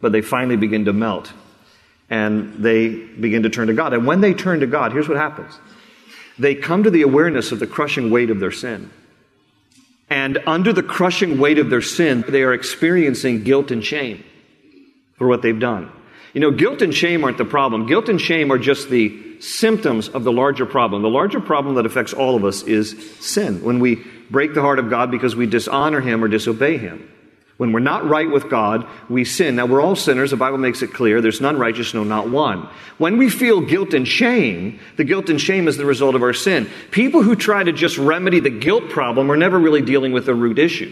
but 0.00 0.12
they 0.12 0.20
finally 0.20 0.56
begin 0.56 0.84
to 0.86 0.92
melt 0.92 1.32
and 2.08 2.62
they 2.62 2.88
begin 2.88 3.44
to 3.44 3.50
turn 3.50 3.68
to 3.68 3.74
God. 3.74 3.92
And 3.92 4.06
when 4.06 4.20
they 4.20 4.34
turn 4.34 4.60
to 4.60 4.66
God, 4.66 4.92
here's 4.92 5.08
what 5.08 5.18
happens 5.18 5.58
they 6.38 6.54
come 6.54 6.82
to 6.84 6.90
the 6.90 7.02
awareness 7.02 7.52
of 7.52 7.58
the 7.58 7.66
crushing 7.66 8.10
weight 8.10 8.30
of 8.30 8.40
their 8.40 8.50
sin. 8.50 8.90
And 10.10 10.38
under 10.46 10.72
the 10.72 10.82
crushing 10.82 11.38
weight 11.38 11.58
of 11.58 11.70
their 11.70 11.80
sin, 11.80 12.24
they 12.28 12.42
are 12.42 12.52
experiencing 12.52 13.44
guilt 13.44 13.70
and 13.70 13.82
shame 13.82 14.24
for 15.16 15.28
what 15.28 15.40
they've 15.40 15.58
done. 15.58 15.90
You 16.34 16.40
know, 16.40 16.50
guilt 16.50 16.82
and 16.82 16.92
shame 16.94 17.24
aren't 17.24 17.38
the 17.38 17.44
problem. 17.44 17.86
Guilt 17.86 18.08
and 18.08 18.20
shame 18.20 18.52
are 18.52 18.58
just 18.58 18.90
the 18.90 19.40
symptoms 19.40 20.08
of 20.08 20.24
the 20.24 20.32
larger 20.32 20.66
problem. 20.66 21.02
The 21.02 21.08
larger 21.08 21.40
problem 21.40 21.76
that 21.76 21.86
affects 21.86 22.12
all 22.12 22.36
of 22.36 22.44
us 22.44 22.62
is 22.62 23.16
sin. 23.20 23.62
When 23.62 23.80
we 23.80 24.04
break 24.30 24.54
the 24.54 24.60
heart 24.60 24.78
of 24.78 24.90
God 24.90 25.10
because 25.10 25.34
we 25.34 25.46
dishonor 25.46 26.00
Him 26.00 26.22
or 26.22 26.28
disobey 26.28 26.76
Him. 26.76 27.08
When 27.60 27.72
we're 27.72 27.80
not 27.80 28.08
right 28.08 28.30
with 28.30 28.48
God, 28.48 28.86
we 29.10 29.26
sin. 29.26 29.56
Now, 29.56 29.66
we're 29.66 29.82
all 29.82 29.94
sinners. 29.94 30.30
The 30.30 30.38
Bible 30.38 30.56
makes 30.56 30.80
it 30.80 30.94
clear. 30.94 31.20
There's 31.20 31.42
none 31.42 31.58
righteous, 31.58 31.92
no, 31.92 32.04
not 32.04 32.30
one. 32.30 32.66
When 32.96 33.18
we 33.18 33.28
feel 33.28 33.60
guilt 33.60 33.92
and 33.92 34.08
shame, 34.08 34.80
the 34.96 35.04
guilt 35.04 35.28
and 35.28 35.38
shame 35.38 35.68
is 35.68 35.76
the 35.76 35.84
result 35.84 36.14
of 36.14 36.22
our 36.22 36.32
sin. 36.32 36.70
People 36.90 37.22
who 37.22 37.36
try 37.36 37.62
to 37.62 37.70
just 37.70 37.98
remedy 37.98 38.40
the 38.40 38.48
guilt 38.48 38.88
problem 38.88 39.30
are 39.30 39.36
never 39.36 39.58
really 39.58 39.82
dealing 39.82 40.12
with 40.12 40.24
the 40.24 40.34
root 40.34 40.58
issue. 40.58 40.90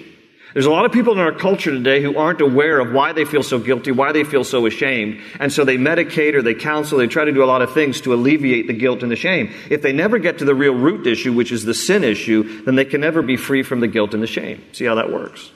There's 0.52 0.66
a 0.66 0.70
lot 0.70 0.84
of 0.84 0.92
people 0.92 1.14
in 1.14 1.20
our 1.20 1.32
culture 1.32 1.70
today 1.70 2.02
who 2.02 2.18
aren't 2.18 2.42
aware 2.42 2.80
of 2.80 2.92
why 2.92 3.14
they 3.14 3.24
feel 3.24 3.42
so 3.42 3.58
guilty, 3.58 3.90
why 3.90 4.12
they 4.12 4.24
feel 4.24 4.44
so 4.44 4.66
ashamed, 4.66 5.22
and 5.40 5.50
so 5.50 5.64
they 5.64 5.78
medicate 5.78 6.34
or 6.34 6.42
they 6.42 6.52
counsel, 6.52 6.98
they 6.98 7.06
try 7.06 7.24
to 7.24 7.32
do 7.32 7.42
a 7.42 7.46
lot 7.46 7.62
of 7.62 7.72
things 7.72 8.02
to 8.02 8.12
alleviate 8.12 8.66
the 8.66 8.74
guilt 8.74 9.02
and 9.02 9.10
the 9.10 9.16
shame. 9.16 9.54
If 9.70 9.80
they 9.80 9.94
never 9.94 10.18
get 10.18 10.36
to 10.40 10.44
the 10.44 10.54
real 10.54 10.74
root 10.74 11.06
issue, 11.06 11.32
which 11.32 11.50
is 11.50 11.64
the 11.64 11.72
sin 11.72 12.04
issue, 12.04 12.62
then 12.64 12.74
they 12.74 12.84
can 12.84 13.00
never 13.00 13.22
be 13.22 13.38
free 13.38 13.62
from 13.62 13.80
the 13.80 13.88
guilt 13.88 14.12
and 14.12 14.22
the 14.22 14.26
shame. 14.26 14.62
See 14.72 14.84
how 14.84 14.96
that 14.96 15.10
works? 15.10 15.50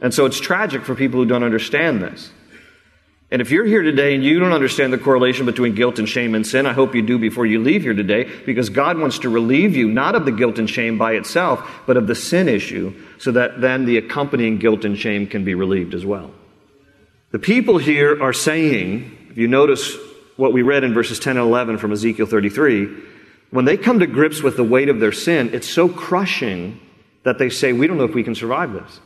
And 0.00 0.14
so 0.14 0.26
it's 0.26 0.38
tragic 0.38 0.84
for 0.84 0.94
people 0.94 1.20
who 1.20 1.26
don't 1.26 1.42
understand 1.42 2.02
this. 2.02 2.30
And 3.30 3.42
if 3.42 3.50
you're 3.50 3.66
here 3.66 3.82
today 3.82 4.14
and 4.14 4.24
you 4.24 4.38
don't 4.38 4.52
understand 4.52 4.90
the 4.90 4.98
correlation 4.98 5.44
between 5.44 5.74
guilt 5.74 5.98
and 5.98 6.08
shame 6.08 6.34
and 6.34 6.46
sin, 6.46 6.64
I 6.64 6.72
hope 6.72 6.94
you 6.94 7.02
do 7.02 7.18
before 7.18 7.44
you 7.44 7.62
leave 7.62 7.82
here 7.82 7.92
today, 7.92 8.24
because 8.46 8.70
God 8.70 8.96
wants 8.98 9.18
to 9.20 9.28
relieve 9.28 9.76
you 9.76 9.88
not 9.90 10.14
of 10.14 10.24
the 10.24 10.32
guilt 10.32 10.58
and 10.58 10.68
shame 10.68 10.96
by 10.96 11.12
itself, 11.12 11.82
but 11.86 11.98
of 11.98 12.06
the 12.06 12.14
sin 12.14 12.48
issue, 12.48 12.94
so 13.18 13.32
that 13.32 13.60
then 13.60 13.84
the 13.84 13.98
accompanying 13.98 14.58
guilt 14.58 14.86
and 14.86 14.96
shame 14.96 15.26
can 15.26 15.44
be 15.44 15.54
relieved 15.54 15.92
as 15.92 16.06
well. 16.06 16.30
The 17.30 17.38
people 17.38 17.76
here 17.76 18.22
are 18.22 18.32
saying, 18.32 19.28
if 19.30 19.36
you 19.36 19.46
notice 19.46 19.94
what 20.36 20.54
we 20.54 20.62
read 20.62 20.82
in 20.82 20.94
verses 20.94 21.18
10 21.18 21.36
and 21.36 21.46
11 21.46 21.76
from 21.76 21.92
Ezekiel 21.92 22.24
33, 22.24 22.88
when 23.50 23.66
they 23.66 23.76
come 23.76 23.98
to 23.98 24.06
grips 24.06 24.42
with 24.42 24.56
the 24.56 24.64
weight 24.64 24.88
of 24.88 25.00
their 25.00 25.12
sin, 25.12 25.50
it's 25.52 25.68
so 25.68 25.88
crushing 25.88 26.80
that 27.24 27.38
they 27.38 27.50
say, 27.50 27.72
We 27.72 27.86
don't 27.86 27.98
know 27.98 28.04
if 28.04 28.14
we 28.14 28.22
can 28.22 28.34
survive 28.34 28.72
this. 28.72 29.00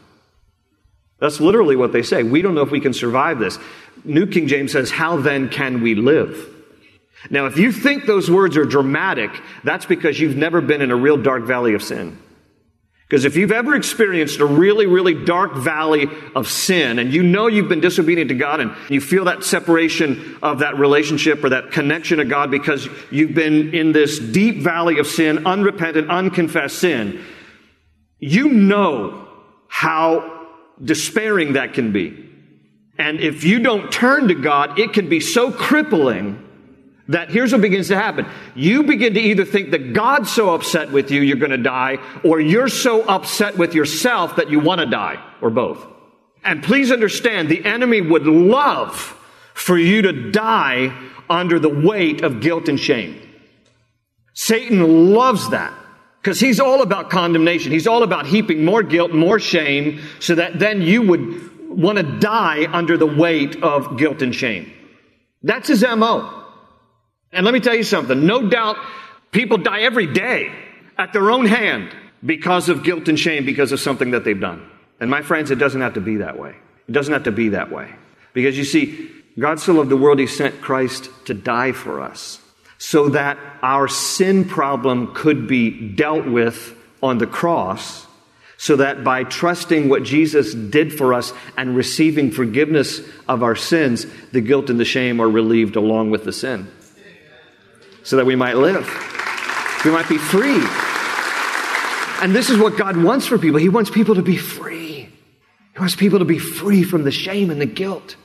That's 1.22 1.40
literally 1.40 1.76
what 1.76 1.92
they 1.92 2.02
say. 2.02 2.24
We 2.24 2.42
don't 2.42 2.56
know 2.56 2.62
if 2.62 2.72
we 2.72 2.80
can 2.80 2.92
survive 2.92 3.38
this. 3.38 3.56
New 4.02 4.26
King 4.26 4.48
James 4.48 4.72
says, 4.72 4.90
How 4.90 5.18
then 5.18 5.50
can 5.50 5.80
we 5.80 5.94
live? 5.94 6.48
Now, 7.30 7.46
if 7.46 7.56
you 7.56 7.70
think 7.70 8.06
those 8.06 8.28
words 8.28 8.56
are 8.56 8.64
dramatic, 8.64 9.30
that's 9.62 9.86
because 9.86 10.18
you've 10.18 10.36
never 10.36 10.60
been 10.60 10.82
in 10.82 10.90
a 10.90 10.96
real 10.96 11.16
dark 11.16 11.44
valley 11.44 11.74
of 11.74 11.82
sin. 11.84 12.18
Because 13.08 13.24
if 13.24 13.36
you've 13.36 13.52
ever 13.52 13.76
experienced 13.76 14.40
a 14.40 14.46
really, 14.46 14.86
really 14.86 15.14
dark 15.14 15.54
valley 15.54 16.08
of 16.34 16.48
sin 16.48 16.98
and 16.98 17.14
you 17.14 17.22
know 17.22 17.46
you've 17.46 17.68
been 17.68 17.80
disobedient 17.80 18.30
to 18.30 18.34
God 18.34 18.58
and 18.58 18.74
you 18.88 19.00
feel 19.00 19.26
that 19.26 19.44
separation 19.44 20.38
of 20.42 20.58
that 20.58 20.76
relationship 20.76 21.44
or 21.44 21.50
that 21.50 21.70
connection 21.70 22.18
to 22.18 22.24
God 22.24 22.50
because 22.50 22.88
you've 23.12 23.34
been 23.34 23.74
in 23.76 23.92
this 23.92 24.18
deep 24.18 24.56
valley 24.56 24.98
of 24.98 25.06
sin, 25.06 25.46
unrepentant, 25.46 26.10
unconfessed 26.10 26.80
sin, 26.80 27.24
you 28.18 28.48
know 28.48 29.28
how 29.68 30.31
despairing 30.82 31.54
that 31.54 31.74
can 31.74 31.92
be. 31.92 32.28
And 32.98 33.20
if 33.20 33.44
you 33.44 33.60
don't 33.60 33.90
turn 33.90 34.28
to 34.28 34.34
God, 34.34 34.78
it 34.78 34.92
can 34.92 35.08
be 35.08 35.20
so 35.20 35.50
crippling 35.50 36.48
that 37.08 37.30
here's 37.30 37.52
what 37.52 37.60
begins 37.60 37.88
to 37.88 37.96
happen. 37.96 38.26
You 38.54 38.84
begin 38.84 39.14
to 39.14 39.20
either 39.20 39.44
think 39.44 39.70
that 39.72 39.92
God's 39.92 40.30
so 40.30 40.54
upset 40.54 40.92
with 40.92 41.10
you, 41.10 41.20
you're 41.20 41.36
going 41.36 41.50
to 41.50 41.58
die, 41.58 41.98
or 42.22 42.40
you're 42.40 42.68
so 42.68 43.02
upset 43.02 43.58
with 43.58 43.74
yourself 43.74 44.36
that 44.36 44.50
you 44.50 44.60
want 44.60 44.80
to 44.80 44.86
die, 44.86 45.22
or 45.40 45.50
both. 45.50 45.84
And 46.44 46.62
please 46.62 46.92
understand, 46.92 47.48
the 47.48 47.64
enemy 47.64 48.00
would 48.00 48.26
love 48.26 48.94
for 49.54 49.78
you 49.78 50.02
to 50.02 50.30
die 50.30 50.96
under 51.28 51.58
the 51.58 51.68
weight 51.68 52.22
of 52.22 52.40
guilt 52.40 52.68
and 52.68 52.78
shame. 52.78 53.20
Satan 54.34 55.12
loves 55.12 55.50
that. 55.50 55.72
Because 56.22 56.38
he's 56.38 56.60
all 56.60 56.82
about 56.82 57.10
condemnation. 57.10 57.72
He's 57.72 57.88
all 57.88 58.04
about 58.04 58.26
heaping 58.26 58.64
more 58.64 58.84
guilt, 58.84 59.12
more 59.12 59.40
shame, 59.40 60.00
so 60.20 60.36
that 60.36 60.60
then 60.60 60.80
you 60.80 61.02
would 61.02 61.76
want 61.76 61.98
to 61.98 62.04
die 62.04 62.68
under 62.72 62.96
the 62.96 63.06
weight 63.06 63.60
of 63.60 63.98
guilt 63.98 64.22
and 64.22 64.32
shame. 64.32 64.72
That's 65.42 65.66
his 65.66 65.82
MO. 65.82 66.44
And 67.32 67.44
let 67.44 67.52
me 67.52 67.58
tell 67.58 67.74
you 67.74 67.82
something. 67.82 68.24
No 68.24 68.48
doubt 68.48 68.76
people 69.32 69.58
die 69.58 69.80
every 69.80 70.06
day 70.06 70.52
at 70.96 71.12
their 71.12 71.28
own 71.28 71.46
hand 71.46 71.92
because 72.24 72.68
of 72.68 72.84
guilt 72.84 73.08
and 73.08 73.18
shame 73.18 73.44
because 73.44 73.72
of 73.72 73.80
something 73.80 74.12
that 74.12 74.22
they've 74.22 74.38
done. 74.38 74.70
And 75.00 75.10
my 75.10 75.22
friends, 75.22 75.50
it 75.50 75.56
doesn't 75.56 75.80
have 75.80 75.94
to 75.94 76.00
be 76.00 76.18
that 76.18 76.38
way. 76.38 76.54
It 76.88 76.92
doesn't 76.92 77.12
have 77.12 77.24
to 77.24 77.32
be 77.32 77.48
that 77.48 77.72
way. 77.72 77.92
Because 78.32 78.56
you 78.56 78.64
see, 78.64 79.10
God 79.40 79.58
so 79.58 79.72
loved 79.72 79.90
the 79.90 79.96
world, 79.96 80.20
He 80.20 80.28
sent 80.28 80.60
Christ 80.60 81.10
to 81.24 81.34
die 81.34 81.72
for 81.72 82.00
us 82.00 82.41
so 82.82 83.10
that 83.10 83.38
our 83.62 83.86
sin 83.86 84.44
problem 84.44 85.14
could 85.14 85.46
be 85.46 85.70
dealt 85.70 86.26
with 86.26 86.76
on 87.00 87.18
the 87.18 87.28
cross, 87.28 88.08
so 88.56 88.74
that 88.74 89.04
by 89.04 89.22
trusting 89.22 89.88
what 89.88 90.02
Jesus 90.02 90.52
did 90.52 90.92
for 90.92 91.14
us 91.14 91.32
and 91.56 91.76
receiving 91.76 92.32
forgiveness 92.32 93.00
of 93.28 93.44
our 93.44 93.54
sins, 93.54 94.04
the 94.32 94.40
guilt 94.40 94.68
and 94.68 94.80
the 94.80 94.84
shame 94.84 95.20
are 95.20 95.30
relieved 95.30 95.76
along 95.76 96.10
with 96.10 96.24
the 96.24 96.32
sin. 96.32 96.66
So 98.02 98.16
that 98.16 98.26
we 98.26 98.34
might 98.34 98.56
live, 98.56 98.84
we 99.84 99.92
might 99.92 100.08
be 100.08 100.18
free. 100.18 100.60
And 102.20 102.34
this 102.34 102.50
is 102.50 102.58
what 102.58 102.76
God 102.76 102.96
wants 102.96 103.26
for 103.26 103.38
people. 103.38 103.60
He 103.60 103.68
wants 103.68 103.90
people 103.90 104.16
to 104.16 104.22
be 104.22 104.36
free. 104.36 105.08
He 105.72 105.78
wants 105.78 105.94
people 105.94 106.18
to 106.18 106.24
be 106.24 106.40
free 106.40 106.82
from 106.82 107.04
the 107.04 107.12
shame 107.12 107.52
and 107.52 107.60
the 107.60 107.66
guilt. 107.66 108.16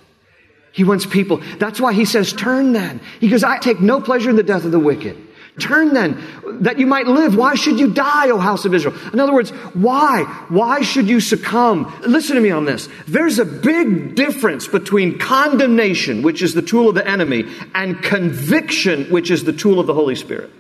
He 0.78 0.84
wants 0.84 1.08
people. 1.08 1.42
That's 1.58 1.82
why 1.82 1.94
he 1.94 2.06
says, 2.06 2.32
turn 2.32 2.72
then. 2.72 3.02
He 3.20 3.30
goes, 3.30 3.44
I 3.44 3.58
take 3.58 3.80
no 3.82 4.00
pleasure 4.00 4.30
in 4.30 4.36
the 4.36 4.44
death 4.44 4.64
of 4.64 4.72
the 4.72 4.78
wicked. 4.78 5.18
Turn 5.60 5.96
then, 5.96 6.24
that 6.62 6.78
you 6.78 6.86
might 6.86 7.08
live. 7.08 7.36
Why 7.36 7.56
should 7.56 7.80
you 7.80 7.92
die, 7.92 8.30
O 8.30 8.38
house 8.38 8.64
of 8.64 8.76
Israel? 8.76 8.96
In 9.12 9.20
other 9.20 9.34
words, 9.34 9.50
why? 9.74 10.22
Why 10.50 10.82
should 10.82 11.10
you 11.10 11.20
succumb? 11.20 11.92
Listen 12.06 12.36
to 12.36 12.42
me 12.44 12.52
on 12.52 12.66
this. 12.66 12.90
There's 13.08 13.40
a 13.40 13.46
big 13.46 14.14
difference 14.14 14.68
between 14.68 15.18
condemnation, 15.18 16.22
which 16.22 16.44
is 16.44 16.54
the 16.54 16.62
tool 16.62 16.90
of 16.90 16.94
the 16.94 17.08
enemy, 17.08 17.46
and 17.74 18.04
conviction, 18.04 19.06
which 19.06 19.32
is 19.32 19.46
the 19.46 19.54
tool 19.54 19.80
of 19.80 19.88
the 19.88 19.96
Holy 19.96 20.16
Spirit. 20.16 20.52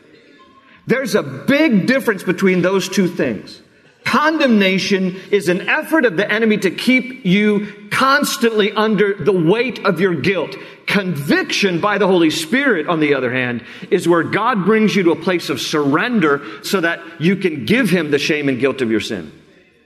There's 0.88 1.14
a 1.14 1.22
big 1.22 1.86
difference 1.86 2.24
between 2.24 2.64
those 2.64 2.90
two 2.90 3.08
things. 3.08 3.62
Condemnation 4.08 5.18
is 5.32 5.50
an 5.50 5.68
effort 5.68 6.06
of 6.06 6.16
the 6.16 6.32
enemy 6.32 6.56
to 6.56 6.72
keep 6.72 7.26
you 7.26 7.90
constantly 7.92 8.72
under 8.72 9.14
the 9.14 9.34
weight 9.34 9.84
of 9.84 10.00
your 10.00 10.16
guilt. 10.16 10.56
Conviction 10.86 11.82
by 11.82 11.98
the 11.98 12.08
Holy 12.08 12.30
Spirit, 12.30 12.88
on 12.88 13.02
the 13.02 13.14
other 13.14 13.34
hand, 13.34 13.66
is 13.92 14.08
where 14.08 14.24
God 14.24 14.64
brings 14.64 14.96
you 14.96 15.04
to 15.04 15.12
a 15.12 15.22
place 15.22 15.50
of 15.50 15.60
surrender 15.60 16.42
so 16.64 16.80
that 16.80 17.02
you 17.20 17.36
can 17.36 17.66
give 17.66 17.90
Him 17.90 18.10
the 18.10 18.18
shame 18.18 18.48
and 18.48 18.62
guilt 18.62 18.82
of 18.82 18.90
your 18.90 19.02
sin. 19.02 19.30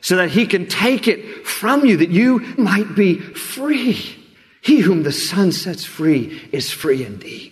So 0.01 0.17
that 0.17 0.29
He 0.29 0.45
can 0.45 0.67
take 0.67 1.07
it 1.07 1.47
from 1.47 1.83
you, 1.83 1.97
that 1.97 2.11
you 2.11 2.41
might 2.59 2.93
be 2.93 3.19
free. 3.19 3.97
He 4.61 4.81
whom 4.81 5.01
the 5.01 5.11
Son 5.11 5.51
sets 5.51 5.83
free 5.83 6.47
is 6.51 6.69
free 6.69 7.03
indeed. 7.03 7.50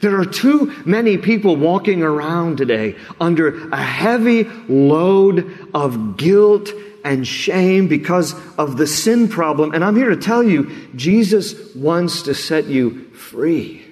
There 0.00 0.18
are 0.18 0.24
too 0.24 0.72
many 0.84 1.18
people 1.18 1.56
walking 1.56 2.02
around 2.02 2.58
today 2.58 2.96
under 3.20 3.68
a 3.70 3.82
heavy 3.82 4.44
load 4.68 5.68
of 5.74 6.16
guilt 6.16 6.70
and 7.04 7.26
shame 7.26 7.88
because 7.88 8.34
of 8.56 8.76
the 8.76 8.86
sin 8.86 9.28
problem. 9.28 9.74
And 9.74 9.84
I'm 9.84 9.96
here 9.96 10.10
to 10.10 10.16
tell 10.16 10.42
you, 10.42 10.70
Jesus 10.94 11.74
wants 11.74 12.22
to 12.22 12.34
set 12.34 12.66
you 12.66 13.10
free. 13.10 13.84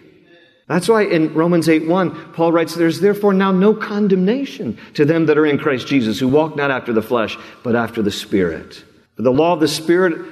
That's 0.68 0.88
why 0.88 1.02
in 1.02 1.32
Romans 1.34 1.68
8 1.68 1.86
1, 1.86 2.32
Paul 2.32 2.52
writes, 2.52 2.74
There's 2.74 3.00
therefore 3.00 3.32
now 3.32 3.52
no 3.52 3.72
condemnation 3.72 4.78
to 4.94 5.04
them 5.04 5.26
that 5.26 5.38
are 5.38 5.46
in 5.46 5.58
Christ 5.58 5.86
Jesus, 5.86 6.18
who 6.18 6.28
walk 6.28 6.56
not 6.56 6.72
after 6.72 6.92
the 6.92 7.02
flesh, 7.02 7.38
but 7.62 7.76
after 7.76 8.02
the 8.02 8.10
Spirit. 8.10 8.82
For 9.14 9.22
the 9.22 9.32
law 9.32 9.52
of 9.52 9.60
the 9.60 9.68
Spirit 9.68 10.26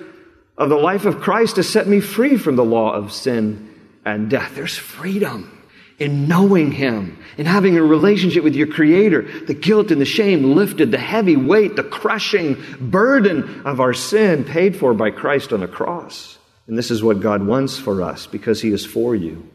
of 0.58 0.68
the 0.68 0.76
life 0.76 1.04
of 1.04 1.20
Christ 1.20 1.56
has 1.56 1.68
set 1.68 1.86
me 1.86 2.00
free 2.00 2.36
from 2.36 2.56
the 2.56 2.64
law 2.64 2.92
of 2.92 3.12
sin 3.12 3.70
and 4.04 4.28
death. 4.28 4.54
There's 4.56 4.76
freedom 4.76 5.63
in 5.98 6.26
knowing 6.26 6.72
Him, 6.72 7.22
in 7.38 7.46
having 7.46 7.76
a 7.76 7.82
relationship 7.82 8.42
with 8.42 8.56
your 8.56 8.66
Creator, 8.66 9.44
the 9.46 9.54
guilt 9.54 9.90
and 9.90 10.00
the 10.00 10.06
shame 10.06 10.54
lifted, 10.54 10.90
the 10.90 10.98
heavy 10.98 11.36
weight, 11.36 11.76
the 11.76 11.84
crushing 11.84 12.56
burden 12.80 13.62
of 13.64 13.80
our 13.80 13.94
sin 13.94 14.44
paid 14.44 14.76
for 14.76 14.94
by 14.94 15.10
Christ 15.10 15.52
on 15.52 15.60
the 15.60 15.68
cross. 15.68 16.38
And 16.66 16.78
this 16.78 16.90
is 16.90 17.02
what 17.02 17.20
God 17.20 17.46
wants 17.46 17.78
for 17.78 18.02
us 18.02 18.26
because 18.26 18.60
He 18.60 18.72
is 18.72 18.84
for 18.84 19.14
you. 19.14 19.48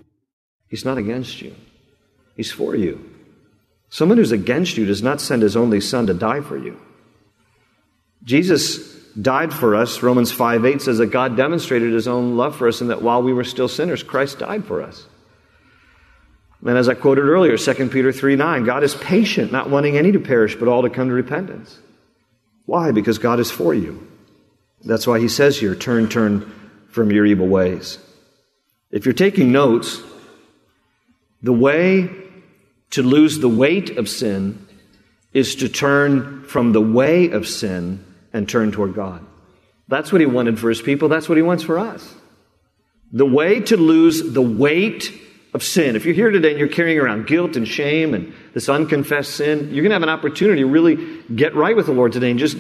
He's 0.70 0.86
not 0.86 0.98
against 0.98 1.42
you, 1.42 1.56
He's 2.36 2.52
for 2.52 2.76
you. 2.76 3.06
Someone 3.90 4.20
who's 4.20 4.32
against 4.32 4.78
you 4.78 4.86
does 4.86 5.02
not 5.02 5.20
send 5.20 5.42
His 5.42 5.58
only 5.58 5.82
Son 5.82 6.08
to 6.08 6.14
die 6.14 6.42
for 6.42 6.58
you. 6.58 6.80
Jesus 8.24 8.94
died 9.14 9.54
for 9.54 9.76
us. 9.76 10.04
Romans 10.04 10.32
5 10.32 10.66
8 10.66 10.82
says 10.82 10.98
that 11.00 11.08
God 11.08 11.36
demonstrated 11.36 11.92
His 11.92 12.08
own 12.08 12.38
love 12.38 12.56
for 12.56 12.68
us 12.68 12.82
and 12.82 12.90
that 12.92 13.02
while 13.02 13.24
we 13.24 13.34
were 13.34 13.44
still 13.44 13.68
sinners, 13.68 14.04
Christ 14.04 14.40
died 14.40 14.66
for 14.66 14.82
us. 14.82 15.06
And 16.66 16.78
as 16.78 16.90
I 16.90 16.94
quoted 16.94 17.22
earlier, 17.22 17.58
2 17.58 17.90
Peter 17.90 18.12
3 18.12 18.36
9, 18.36 18.66
God 18.66 18.84
is 18.84 18.96
patient, 18.96 19.52
not 19.52 19.70
wanting 19.70 19.98
any 19.98 20.12
to 20.12 20.20
perish, 20.20 20.56
but 20.56 20.68
all 20.68 20.82
to 20.82 20.90
come 20.90 21.08
to 21.08 21.14
repentance. 21.14 21.78
Why? 22.66 22.92
Because 22.92 23.18
God 23.18 23.40
is 23.40 23.50
for 23.50 23.74
you. 23.74 24.06
That's 24.84 25.08
why 25.08 25.20
he 25.20 25.28
says 25.28 25.58
here, 25.58 25.76
turn, 25.76 26.10
turn 26.10 26.52
from 26.90 27.12
your 27.12 27.26
evil 27.26 27.48
ways. 27.48 27.98
If 28.92 29.06
you're 29.06 29.14
taking 29.14 29.52
notes, 29.52 30.02
The 31.42 31.54
way 31.54 32.10
to 32.92 33.04
lose 33.04 33.40
the 33.40 33.50
weight 33.50 33.98
of 33.98 34.10
sin 34.10 34.68
is 35.32 35.56
to 35.56 35.70
turn 35.70 36.44
from 36.44 36.74
the 36.74 36.82
way 36.82 37.30
of 37.30 37.48
sin 37.48 38.04
and 38.34 38.50
turn 38.50 38.72
toward 38.72 38.94
God. 38.94 39.26
That's 39.88 40.12
what 40.12 40.22
he 40.22 40.28
wanted 40.28 40.60
for 40.60 40.70
his 40.70 40.82
people. 40.82 41.08
That's 41.08 41.30
what 41.30 41.38
he 41.38 41.42
wants 41.42 41.64
for 41.64 41.80
us. 41.80 42.14
The 43.12 43.26
way 43.26 43.62
to 43.62 43.78
lose 43.78 44.34
the 44.34 44.42
weight 44.42 45.14
of 45.54 45.64
sin. 45.64 45.96
If 45.96 46.06
you're 46.06 46.16
here 46.16 46.30
today 46.30 46.52
and 46.52 46.60
you're 46.60 46.68
carrying 46.68 47.00
around 47.00 47.28
guilt 47.28 47.56
and 47.56 47.68
shame 47.68 48.14
and 48.14 48.34
this 48.54 48.70
unconfessed 48.70 49.36
sin, 49.36 49.70
you're 49.74 49.84
going 49.84 49.90
to 49.90 49.96
have 49.96 50.04
an 50.04 50.10
opportunity 50.10 50.62
to 50.62 50.68
really 50.68 51.24
get 51.36 51.56
right 51.56 51.76
with 51.76 51.88
the 51.88 51.92
Lord 51.92 52.12
today 52.12 52.30
and 52.30 52.40
just 52.40 52.58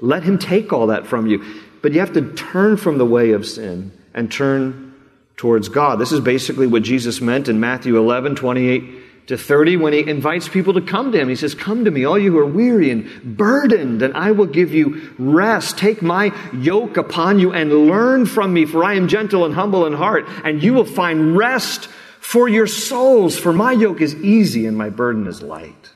let 0.00 0.22
him 0.22 0.38
take 0.38 0.72
all 0.72 0.86
that 0.86 1.06
from 1.06 1.26
you. 1.26 1.44
But 1.82 1.92
you 1.92 2.00
have 2.00 2.14
to 2.14 2.32
turn 2.32 2.76
from 2.76 2.98
the 2.98 3.06
way 3.06 3.32
of 3.32 3.46
sin 3.46 3.92
and 4.14 4.30
turn 4.30 4.94
towards 5.36 5.68
God. 5.68 5.98
This 5.98 6.12
is 6.12 6.20
basically 6.20 6.66
what 6.66 6.82
Jesus 6.82 7.20
meant 7.20 7.48
in 7.48 7.60
Matthew 7.60 7.96
11, 7.96 8.36
28 8.36 9.26
to 9.28 9.38
30 9.38 9.76
when 9.76 9.92
he 9.92 10.06
invites 10.08 10.48
people 10.48 10.74
to 10.74 10.80
come 10.80 11.12
to 11.12 11.18
him. 11.20 11.28
He 11.28 11.36
says, 11.36 11.54
Come 11.54 11.84
to 11.84 11.90
me, 11.90 12.04
all 12.04 12.18
you 12.18 12.32
who 12.32 12.38
are 12.38 12.46
weary 12.46 12.90
and 12.90 13.36
burdened, 13.36 14.02
and 14.02 14.14
I 14.14 14.32
will 14.32 14.46
give 14.46 14.74
you 14.74 15.14
rest. 15.18 15.78
Take 15.78 16.02
my 16.02 16.34
yoke 16.52 16.96
upon 16.96 17.38
you 17.38 17.52
and 17.52 17.72
learn 17.72 18.26
from 18.26 18.52
me, 18.52 18.66
for 18.66 18.82
I 18.82 18.94
am 18.94 19.08
gentle 19.08 19.44
and 19.44 19.54
humble 19.54 19.86
in 19.86 19.92
heart, 19.92 20.26
and 20.44 20.62
you 20.62 20.74
will 20.74 20.84
find 20.84 21.36
rest 21.36 21.88
for 22.20 22.48
your 22.48 22.66
souls. 22.66 23.38
For 23.38 23.52
my 23.52 23.72
yoke 23.72 24.00
is 24.00 24.14
easy 24.16 24.66
and 24.66 24.76
my 24.76 24.90
burden 24.90 25.26
is 25.26 25.42
light. 25.42 25.90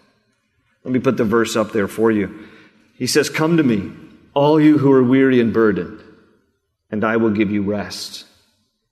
Let 0.82 0.92
me 0.92 1.00
put 1.00 1.16
the 1.16 1.24
verse 1.24 1.56
up 1.56 1.72
there 1.72 1.88
for 1.88 2.10
you. 2.10 2.46
He 2.96 3.06
says, 3.06 3.30
Come 3.30 3.56
to 3.56 3.62
me, 3.62 3.92
all 4.34 4.60
you 4.60 4.78
who 4.78 4.92
are 4.92 5.02
weary 5.02 5.40
and 5.40 5.52
burdened, 5.52 6.02
and 6.90 7.04
I 7.04 7.16
will 7.16 7.30
give 7.30 7.50
you 7.50 7.62
rest. 7.62 8.26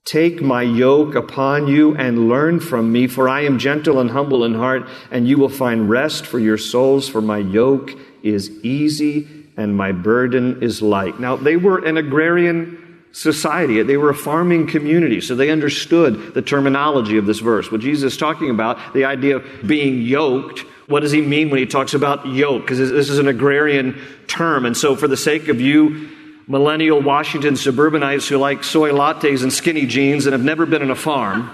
Take 0.05 0.41
my 0.41 0.63
yoke 0.63 1.15
upon 1.15 1.67
you 1.67 1.95
and 1.95 2.27
learn 2.27 2.59
from 2.59 2.91
me, 2.91 3.07
for 3.07 3.29
I 3.29 3.41
am 3.41 3.57
gentle 3.57 3.99
and 3.99 4.11
humble 4.11 4.43
in 4.43 4.53
heart, 4.53 4.87
and 5.11 5.27
you 5.27 5.37
will 5.37 5.49
find 5.49 5.89
rest 5.89 6.25
for 6.25 6.39
your 6.39 6.57
souls, 6.57 7.07
for 7.07 7.21
my 7.21 7.37
yoke 7.37 7.91
is 8.21 8.49
easy 8.63 9.27
and 9.55 9.77
my 9.77 9.91
burden 9.91 10.61
is 10.63 10.81
light. 10.81 11.19
Now, 11.19 11.35
they 11.35 11.57
were 11.57 11.85
an 11.85 11.97
agrarian 11.97 12.82
society. 13.13 13.81
They 13.83 13.95
were 13.95 14.09
a 14.09 14.15
farming 14.15 14.67
community, 14.67 15.21
so 15.21 15.35
they 15.35 15.51
understood 15.51 16.33
the 16.33 16.41
terminology 16.41 17.17
of 17.17 17.25
this 17.25 17.39
verse. 17.39 17.71
What 17.71 17.79
Jesus 17.79 18.13
is 18.13 18.17
talking 18.17 18.49
about, 18.49 18.93
the 18.93 19.05
idea 19.05 19.37
of 19.37 19.45
being 19.65 20.01
yoked, 20.01 20.65
what 20.87 20.99
does 20.99 21.11
he 21.11 21.21
mean 21.21 21.49
when 21.49 21.59
he 21.59 21.65
talks 21.65 21.93
about 21.93 22.25
yoke? 22.25 22.63
Because 22.63 22.77
this 22.77 23.09
is 23.09 23.19
an 23.19 23.27
agrarian 23.27 24.01
term. 24.27 24.65
And 24.65 24.75
so, 24.75 24.95
for 24.95 25.07
the 25.07 25.15
sake 25.15 25.47
of 25.47 25.61
you, 25.61 26.09
millennial 26.47 27.01
Washington 27.01 27.55
suburbanites 27.55 28.27
who 28.27 28.37
like 28.37 28.63
soy 28.63 28.89
lattes 28.89 29.43
and 29.43 29.53
skinny 29.53 29.85
jeans 29.85 30.25
and 30.25 30.33
have 30.33 30.43
never 30.43 30.65
been 30.65 30.81
on 30.81 30.91
a 30.91 30.95
farm, 30.95 31.49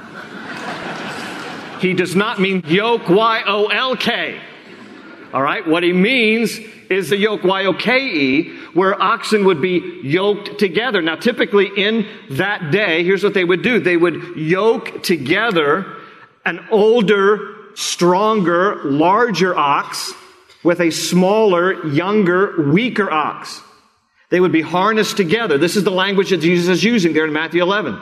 he 1.79 1.93
does 1.93 2.15
not 2.15 2.39
mean 2.39 2.63
yoke, 2.67 3.07
Y 3.07 3.43
O 3.45 3.67
L 3.67 3.95
K. 3.95 4.41
All 5.33 5.41
right? 5.41 5.67
What 5.67 5.83
he 5.83 5.93
means 5.93 6.57
is 6.89 7.09
the 7.09 7.17
yoke, 7.17 7.43
Y 7.43 7.65
O 7.65 7.73
K 7.73 7.99
E, 7.99 8.58
where 8.73 8.99
oxen 9.01 9.45
would 9.45 9.61
be 9.61 9.99
yoked 10.03 10.59
together. 10.59 11.01
Now, 11.01 11.15
typically 11.15 11.69
in 11.75 12.07
that 12.31 12.71
day, 12.71 13.03
here's 13.03 13.23
what 13.23 13.33
they 13.33 13.43
would 13.43 13.61
do 13.61 13.79
they 13.79 13.97
would 13.97 14.37
yoke 14.37 15.03
together 15.03 15.85
an 16.45 16.65
older, 16.71 17.55
stronger, 17.75 18.83
larger 18.83 19.55
ox 19.55 20.13
with 20.63 20.79
a 20.81 20.91
smaller, 20.91 21.85
younger, 21.87 22.71
weaker 22.71 23.09
ox. 23.11 23.61
They 24.29 24.39
would 24.39 24.51
be 24.51 24.61
harnessed 24.61 25.17
together. 25.17 25.57
This 25.57 25.75
is 25.75 25.83
the 25.83 25.91
language 25.91 26.29
that 26.29 26.41
Jesus 26.41 26.69
is 26.69 26.83
using 26.83 27.13
there 27.13 27.25
in 27.25 27.33
Matthew 27.33 27.61
11. 27.61 27.99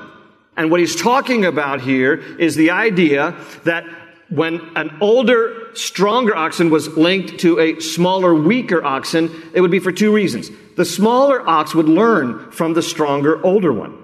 And 0.57 0.71
what 0.71 0.79
he's 0.79 0.95
talking 0.95 1.45
about 1.45 1.81
here 1.81 2.15
is 2.15 2.55
the 2.55 2.71
idea 2.71 3.35
that 3.63 3.85
when 4.29 4.59
an 4.75 4.97
older, 4.99 5.69
stronger 5.73 6.35
oxen 6.35 6.69
was 6.69 6.89
linked 6.97 7.39
to 7.39 7.59
a 7.59 7.79
smaller, 7.79 8.33
weaker 8.35 8.83
oxen, 8.83 9.31
it 9.53 9.61
would 9.61 9.71
be 9.71 9.79
for 9.79 9.91
two 9.91 10.13
reasons. 10.13 10.49
The 10.75 10.85
smaller 10.85 11.47
ox 11.47 11.73
would 11.73 11.87
learn 11.87 12.51
from 12.51 12.73
the 12.73 12.81
stronger, 12.81 13.43
older 13.45 13.71
one. 13.71 13.97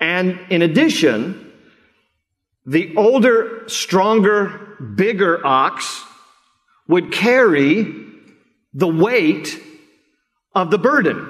And 0.00 0.38
in 0.50 0.62
addition, 0.62 1.52
the 2.66 2.94
older, 2.96 3.68
stronger, 3.68 4.76
bigger 4.96 5.44
ox 5.46 6.04
would 6.88 7.12
carry 7.12 7.94
the 8.74 8.88
weight 8.88 9.62
of 10.54 10.70
the 10.70 10.78
burden 10.78 11.28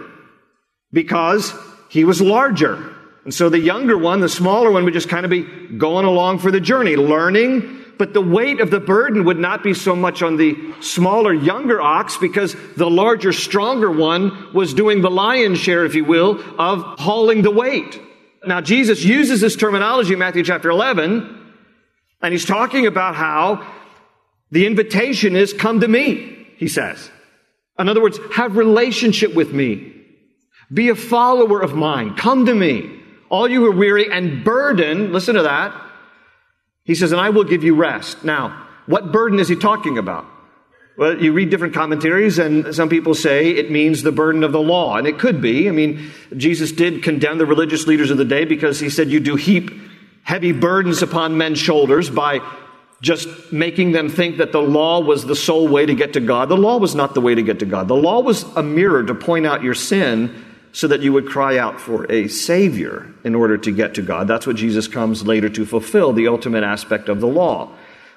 because 0.93 1.55
he 1.91 2.05
was 2.05 2.21
larger. 2.21 2.91
And 3.25 3.33
so 3.33 3.49
the 3.49 3.59
younger 3.59 3.97
one, 3.97 4.21
the 4.21 4.29
smaller 4.29 4.71
one, 4.71 4.85
would 4.85 4.95
just 4.95 5.09
kind 5.09 5.25
of 5.25 5.31
be 5.31 5.43
going 5.77 6.07
along 6.07 6.39
for 6.39 6.51
the 6.51 6.61
journey, 6.61 6.97
learning, 6.97 7.82
but 8.03 8.15
the 8.15 8.21
weight 8.21 8.61
of 8.61 8.73
the 8.73 8.81
burden 8.81 9.27
would 9.27 9.39
not 9.39 9.63
be 9.63 9.73
so 9.73 9.95
much 9.95 10.25
on 10.25 10.37
the 10.37 10.57
smaller, 10.81 11.33
younger 11.33 11.81
ox 11.81 12.17
because 12.17 12.57
the 12.75 12.91
larger, 12.91 13.33
stronger 13.33 13.93
one 13.93 14.53
was 14.53 14.75
doing 14.75 15.03
the 15.03 15.09
lion's 15.09 15.61
share, 15.61 15.85
if 15.85 15.95
you 15.95 16.05
will, 16.05 16.43
of 16.59 16.83
hauling 16.99 17.43
the 17.43 17.51
weight. 17.53 18.03
Now, 18.45 18.61
Jesus 18.61 19.05
uses 19.05 19.41
this 19.41 19.55
terminology 19.55 20.15
in 20.15 20.19
Matthew 20.19 20.43
chapter 20.43 20.69
11, 20.69 21.53
and 22.21 22.33
he's 22.33 22.45
talking 22.45 22.89
about 22.89 23.15
how 23.15 23.65
the 24.51 24.67
invitation 24.67 25.37
is 25.37 25.53
come 25.53 25.79
to 25.79 25.87
me, 25.87 26.49
he 26.57 26.67
says. 26.67 27.09
In 27.79 27.89
other 27.89 28.03
words, 28.03 28.19
have 28.35 28.57
relationship 28.57 29.33
with 29.33 29.53
me. 29.53 29.95
Be 30.75 30.89
a 30.89 30.97
follower 30.97 31.61
of 31.61 31.77
mine. 31.77 32.17
Come 32.17 32.47
to 32.47 32.55
me. 32.57 33.01
All 33.29 33.49
you 33.49 33.61
who 33.61 33.67
are 33.71 33.77
weary 33.77 34.11
and 34.11 34.43
burdened, 34.43 35.13
listen 35.13 35.37
to 35.37 35.45
that. 35.45 35.92
He 36.85 36.95
says, 36.95 37.13
and 37.13 37.21
I 37.21 37.31
will 37.31 37.45
give 37.45 37.63
you 37.63 37.75
rest. 37.75 38.25
Now, 38.25 38.67
what 38.87 39.13
burden 39.13 39.39
is 39.39 39.49
he 39.49 39.57
talking 39.57 39.99
about? 39.99 40.27
Well, 40.97 41.23
you 41.23 41.33
read 41.33 41.49
different 41.49 41.75
commentaries, 41.75 42.39
and 42.39 42.75
some 42.75 42.89
people 42.89 43.15
say 43.15 43.51
it 43.51 43.71
means 43.71 44.03
the 44.03 44.13
burden 44.13 44.45
of 44.45 44.53
the 44.53 44.61
law. 44.61 44.97
And 44.97 45.07
it 45.07 45.19
could 45.19 45.41
be. 45.41 45.69
I 45.69 45.73
mean, 45.73 46.11
Jesus 46.37 46.73
did 46.73 47.03
condemn 47.03 47.39
the 47.39 47.47
religious 47.47 47.87
leaders 47.87 48.11
of 48.11 48.19
the 48.19 48.25
day 48.25 48.45
because 48.45 48.79
he 48.79 48.91
said, 48.91 49.11
You 49.11 49.21
do 49.21 49.37
heap 49.37 49.71
heavy 50.23 50.53
burdens 50.53 51.03
upon 51.03 51.37
men's 51.37 51.59
shoulders 51.59 52.11
by 52.11 52.41
just 53.01 53.53
making 53.53 53.93
them 53.93 54.09
think 54.09 54.37
that 54.37 54.53
the 54.53 54.61
law 54.61 55.01
was 55.01 55.25
the 55.25 55.35
sole 55.35 55.67
way 55.67 55.85
to 55.85 55.95
get 55.95 56.13
to 56.13 56.21
God. 56.21 56.49
The 56.49 56.57
law 56.57 56.79
was 56.79 56.95
not 56.95 57.15
the 57.15 57.21
way 57.21 57.35
to 57.35 57.43
get 57.43 57.59
to 57.61 57.67
God. 57.67 57.89
The 57.89 57.97
law 57.97 58.21
was 58.21 58.45
a 58.55 58.63
mirror 58.63 59.03
to 59.03 59.15
point 59.15 59.47
out 59.47 59.63
your 59.63 59.75
sin 59.75 60.45
so 60.73 60.89
that 60.89 61.01
you 61.01 61.13
would 61.13 61.27
cry 61.27 61.59
out 61.59 61.81
for 61.81 62.11
a 62.11 62.29
Savior 62.29 63.13
in 63.25 63.35
order 63.35 63.59
to 63.59 63.71
get 63.71 63.95
to 63.95 64.03
God. 64.03 64.27
That's 64.27 64.47
what 64.47 64.57
Jesus 64.57 64.89
comes 64.89 65.27
later 65.27 65.49
to 65.51 65.67
fulfill, 65.67 66.13
the 66.13 66.29
ultimate 66.29 66.65
aspect 66.65 67.09
of 67.09 67.21
the 67.21 67.27
law. 67.27 67.71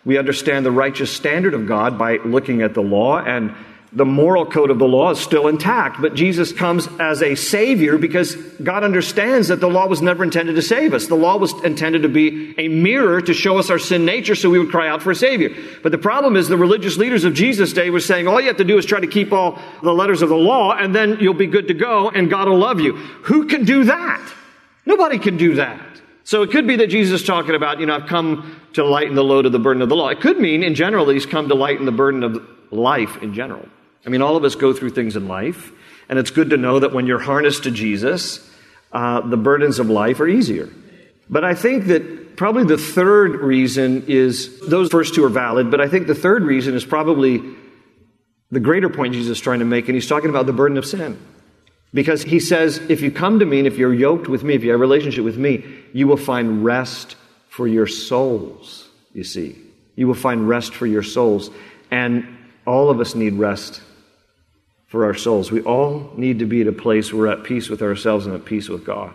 We 0.05 0.17
understand 0.17 0.65
the 0.65 0.71
righteous 0.71 1.11
standard 1.11 1.53
of 1.53 1.67
God 1.67 1.97
by 1.97 2.17
looking 2.17 2.61
at 2.61 2.73
the 2.73 2.81
law, 2.81 3.19
and 3.19 3.53
the 3.93 4.05
moral 4.05 4.45
code 4.45 4.71
of 4.71 4.79
the 4.79 4.87
law 4.87 5.11
is 5.11 5.19
still 5.19 5.47
intact. 5.47 6.01
But 6.01 6.15
Jesus 6.15 6.51
comes 6.51 6.87
as 6.99 7.21
a 7.21 7.35
Savior 7.35 7.97
because 7.97 8.35
God 8.61 8.83
understands 8.83 9.47
that 9.47 9.61
the 9.61 9.69
law 9.69 9.87
was 9.87 10.01
never 10.01 10.23
intended 10.23 10.55
to 10.55 10.61
save 10.61 10.93
us. 10.93 11.07
The 11.07 11.15
law 11.15 11.37
was 11.37 11.53
intended 11.63 12.01
to 12.01 12.09
be 12.09 12.53
a 12.57 12.67
mirror 12.67 13.21
to 13.21 13.33
show 13.33 13.57
us 13.57 13.69
our 13.69 13.79
sin 13.79 14.03
nature 14.03 14.35
so 14.35 14.49
we 14.49 14.59
would 14.59 14.69
cry 14.69 14.89
out 14.89 15.01
for 15.01 15.11
a 15.11 15.15
Savior. 15.15 15.55
But 15.81 15.91
the 15.91 15.97
problem 15.97 16.35
is 16.35 16.47
the 16.47 16.57
religious 16.57 16.97
leaders 16.97 17.23
of 17.23 17.33
Jesus' 17.33 17.73
day 17.73 17.89
were 17.89 17.99
saying, 17.99 18.27
all 18.27 18.41
you 18.41 18.47
have 18.47 18.57
to 18.57 18.63
do 18.63 18.77
is 18.77 18.85
try 18.85 18.99
to 18.99 19.07
keep 19.07 19.31
all 19.31 19.59
the 19.81 19.93
letters 19.93 20.21
of 20.21 20.29
the 20.29 20.35
law, 20.35 20.73
and 20.73 20.93
then 20.93 21.17
you'll 21.21 21.33
be 21.33 21.47
good 21.47 21.69
to 21.69 21.73
go, 21.73 22.09
and 22.09 22.29
God 22.29 22.49
will 22.49 22.57
love 22.57 22.81
you. 22.81 22.95
Who 22.95 23.45
can 23.45 23.63
do 23.63 23.85
that? 23.85 24.33
Nobody 24.85 25.19
can 25.19 25.37
do 25.37 25.55
that. 25.55 25.79
So 26.25 26.41
it 26.41 26.49
could 26.49 26.65
be 26.65 26.75
that 26.77 26.87
Jesus 26.87 27.21
is 27.21 27.27
talking 27.27 27.53
about, 27.53 27.79
you 27.79 27.85
know, 27.85 27.95
I've 27.95 28.07
come 28.07 28.59
to 28.73 28.83
lighten 28.83 29.13
the 29.13 29.23
load 29.23 29.45
of 29.45 29.51
the 29.51 29.59
burden 29.59 29.83
of 29.83 29.89
the 29.89 29.95
law. 29.95 30.09
It 30.09 30.21
could 30.21 30.39
mean, 30.39 30.63
in 30.63 30.73
general, 30.73 31.07
he's 31.07 31.27
come 31.27 31.49
to 31.49 31.55
lighten 31.55 31.85
the 31.85 31.91
burden 31.91 32.23
of 32.23 32.43
life 32.71 33.21
in 33.21 33.35
general. 33.35 33.63
I 34.07 34.09
mean, 34.09 34.23
all 34.23 34.35
of 34.35 34.43
us 34.43 34.55
go 34.55 34.73
through 34.73 34.89
things 34.89 35.15
in 35.15 35.27
life, 35.27 35.71
and 36.09 36.17
it's 36.17 36.31
good 36.31 36.49
to 36.49 36.57
know 36.57 36.79
that 36.79 36.93
when 36.93 37.05
you're 37.05 37.19
harnessed 37.19 37.63
to 37.63 37.71
Jesus, 37.71 38.39
uh, 38.91 39.21
the 39.21 39.37
burdens 39.37 39.77
of 39.77 39.91
life 39.91 40.19
are 40.19 40.27
easier. 40.27 40.67
But 41.29 41.43
I 41.43 41.53
think 41.53 41.85
that 41.85 42.37
probably 42.37 42.63
the 42.63 42.77
third 42.77 43.35
reason 43.35 44.05
is 44.07 44.67
those 44.67 44.89
first 44.89 45.13
two 45.13 45.23
are 45.25 45.29
valid, 45.29 45.69
but 45.69 45.79
I 45.79 45.87
think 45.87 46.07
the 46.07 46.15
third 46.15 46.41
reason 46.41 46.73
is 46.73 46.83
probably 46.83 47.41
the 48.49 48.59
greater 48.59 48.89
point 48.89 49.13
Jesus 49.13 49.37
is 49.37 49.39
trying 49.39 49.59
to 49.59 49.65
make, 49.65 49.87
and 49.89 49.95
he's 49.95 50.07
talking 50.07 50.31
about 50.31 50.47
the 50.47 50.53
burden 50.53 50.77
of 50.79 50.87
sin. 50.87 51.19
Because 51.93 52.23
he 52.23 52.39
says, 52.39 52.77
if 52.89 53.01
you 53.01 53.09
come 53.09 53.39
to 53.39 53.45
me 53.45 53.59
and 53.59 53.67
if 53.67 53.77
you're 53.77 53.93
yoked 53.93 54.27
with 54.27 54.43
me, 54.43 54.53
if 54.53 54.63
you 54.63 54.71
have 54.71 54.79
a 54.79 54.81
relationship 54.81 55.23
with 55.23 55.37
me, 55.37 55.63
you 55.93 56.07
will 56.07 56.17
find 56.17 56.63
rest 56.63 57.15
for 57.47 57.67
your 57.67 57.87
souls, 57.87 58.89
you 59.13 59.23
see. 59.23 59.55
You 59.95 60.07
will 60.07 60.13
find 60.13 60.47
rest 60.47 60.73
for 60.73 60.85
your 60.85 61.03
souls. 61.03 61.49
And 61.89 62.27
all 62.65 62.89
of 62.89 62.99
us 62.99 63.15
need 63.15 63.35
rest 63.35 63.81
for 64.87 65.05
our 65.05 65.13
souls. 65.13 65.51
We 65.51 65.61
all 65.61 66.11
need 66.17 66.39
to 66.39 66.45
be 66.45 66.61
at 66.61 66.67
a 66.67 66.73
place 66.73 67.13
where 67.13 67.27
we're 67.27 67.31
at 67.31 67.43
peace 67.43 67.69
with 67.69 67.81
ourselves 67.81 68.25
and 68.25 68.35
at 68.35 68.43
peace 68.43 68.67
with 68.67 68.85
God. 68.85 69.13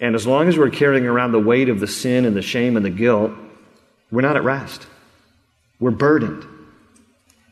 And 0.00 0.14
as 0.14 0.26
long 0.26 0.48
as 0.48 0.56
we're 0.56 0.70
carrying 0.70 1.04
around 1.04 1.32
the 1.32 1.38
weight 1.38 1.68
of 1.68 1.78
the 1.78 1.86
sin 1.86 2.24
and 2.24 2.34
the 2.34 2.42
shame 2.42 2.76
and 2.76 2.86
the 2.86 2.90
guilt, 2.90 3.32
we're 4.10 4.22
not 4.22 4.36
at 4.36 4.44
rest. 4.44 4.86
We're 5.78 5.90
burdened. 5.90 6.46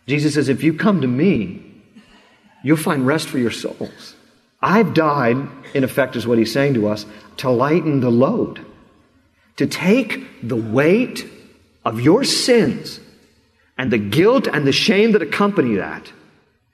Jesus 0.07 0.33
says, 0.33 0.49
if 0.49 0.63
you 0.63 0.73
come 0.73 1.03
to 1.03 1.07
me, 1.07 1.68
you'll 2.63 2.77
find 2.77 3.07
rest 3.07 3.29
for 3.29 3.39
your 3.39 3.51
souls. 3.51 4.15
I've 4.61 4.95
died, 4.95 5.37
in 5.75 5.85
effect, 5.85 6.17
is 6.17 6.27
what 6.27 6.39
he's 6.39 6.53
saying 6.53 6.75
to 6.75 6.89
us, 6.89 7.07
to 7.39 7.51
lighten 7.51 8.01
the 8.01 8.11
load, 8.11 8.65
to 9.57 9.67
take 9.67 10.47
the 10.47 10.57
weight 10.57 11.27
of 11.85 12.01
your 12.01 12.25
sins 12.25 13.01
and 13.77 13.93
the 13.93 13.99
guilt 13.99 14.49
and 14.49 14.67
the 14.67 14.73
shame 14.73 15.13
that 15.13 15.23
accompany 15.23 15.77
that, 15.77 16.13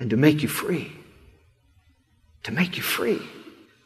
and 0.01 0.11
to 0.11 0.17
make 0.17 0.43
you 0.43 0.49
free. 0.49 0.91
To 2.45 2.53
make 2.53 2.77
you 2.77 2.83
free. 2.83 3.21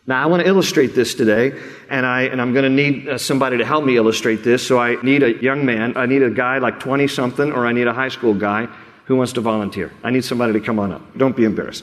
Now, 0.06 0.22
I 0.22 0.26
want 0.26 0.42
to 0.42 0.48
illustrate 0.48 0.94
this 0.94 1.14
today, 1.14 1.52
and, 1.90 2.06
I, 2.06 2.22
and 2.22 2.40
I'm 2.40 2.54
going 2.54 2.62
to 2.62 2.70
need 2.70 3.08
uh, 3.08 3.18
somebody 3.18 3.58
to 3.58 3.64
help 3.64 3.84
me 3.84 3.96
illustrate 3.96 4.42
this. 4.42 4.66
So, 4.66 4.78
I 4.78 5.00
need 5.02 5.22
a 5.22 5.42
young 5.42 5.66
man, 5.66 5.96
I 5.96 6.06
need 6.06 6.22
a 6.22 6.30
guy 6.30 6.58
like 6.58 6.80
20 6.80 7.08
something, 7.08 7.52
or 7.52 7.66
I 7.66 7.72
need 7.72 7.88
a 7.88 7.92
high 7.92 8.08
school 8.08 8.32
guy 8.32 8.68
who 9.08 9.16
wants 9.16 9.32
to 9.32 9.40
volunteer. 9.40 9.90
I 10.04 10.10
need 10.10 10.22
somebody 10.22 10.52
to 10.52 10.60
come 10.60 10.78
on 10.78 10.92
up. 10.92 11.02
Don't 11.16 11.34
be 11.34 11.44
embarrassed. 11.44 11.82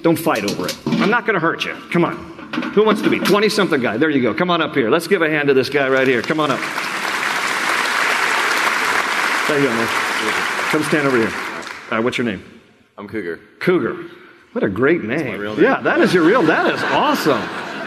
Don't 0.00 0.18
fight 0.18 0.50
over 0.50 0.66
it. 0.66 0.76
I'm 0.86 1.10
not 1.10 1.26
going 1.26 1.34
to 1.34 1.40
hurt 1.40 1.66
you. 1.66 1.74
Come 1.92 2.04
on. 2.04 2.16
Who 2.72 2.84
wants 2.84 3.02
to 3.02 3.10
be? 3.10 3.18
20 3.18 3.48
something 3.50 3.80
guy. 3.80 3.98
There 3.98 4.08
you 4.08 4.22
go. 4.22 4.32
Come 4.32 4.50
on 4.50 4.62
up 4.62 4.74
here. 4.74 4.88
Let's 4.88 5.06
give 5.06 5.20
a 5.20 5.28
hand 5.28 5.48
to 5.48 5.54
this 5.54 5.68
guy 5.68 5.88
right 5.90 6.08
here. 6.08 6.22
Come 6.22 6.40
on 6.40 6.50
up. 6.50 6.58
There 9.48 9.58
you 9.58 9.66
go, 9.66 9.74
man. 9.74 9.86
Come 10.70 10.82
stand 10.84 11.06
over 11.06 11.18
here. 11.18 11.32
Right, 11.90 12.00
what's 12.02 12.16
your 12.16 12.24
name? 12.24 12.42
I'm 12.96 13.06
Cougar. 13.06 13.38
Cougar. 13.60 14.08
What 14.52 14.64
a 14.64 14.70
great 14.70 15.04
name. 15.04 15.38
real 15.38 15.54
name. 15.54 15.64
Yeah, 15.64 15.80
that 15.82 16.00
is 16.00 16.14
your 16.14 16.24
real. 16.24 16.42
That 16.42 16.74
is 16.74 16.82
awesome. 16.84 17.42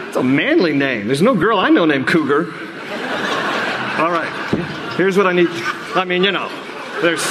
It's 0.06 0.16
a 0.16 0.22
manly 0.22 0.74
name. 0.74 1.06
There's 1.08 1.22
no 1.22 1.34
girl 1.34 1.58
I 1.58 1.70
know 1.70 1.86
named 1.86 2.06
Cougar. 2.06 2.44
All 4.00 4.12
right. 4.12 4.94
Here's 4.96 5.16
what 5.16 5.26
I 5.26 5.32
need. 5.32 5.48
I 5.50 6.04
mean, 6.04 6.22
you 6.22 6.30
know, 6.30 6.48
there's 7.02 7.24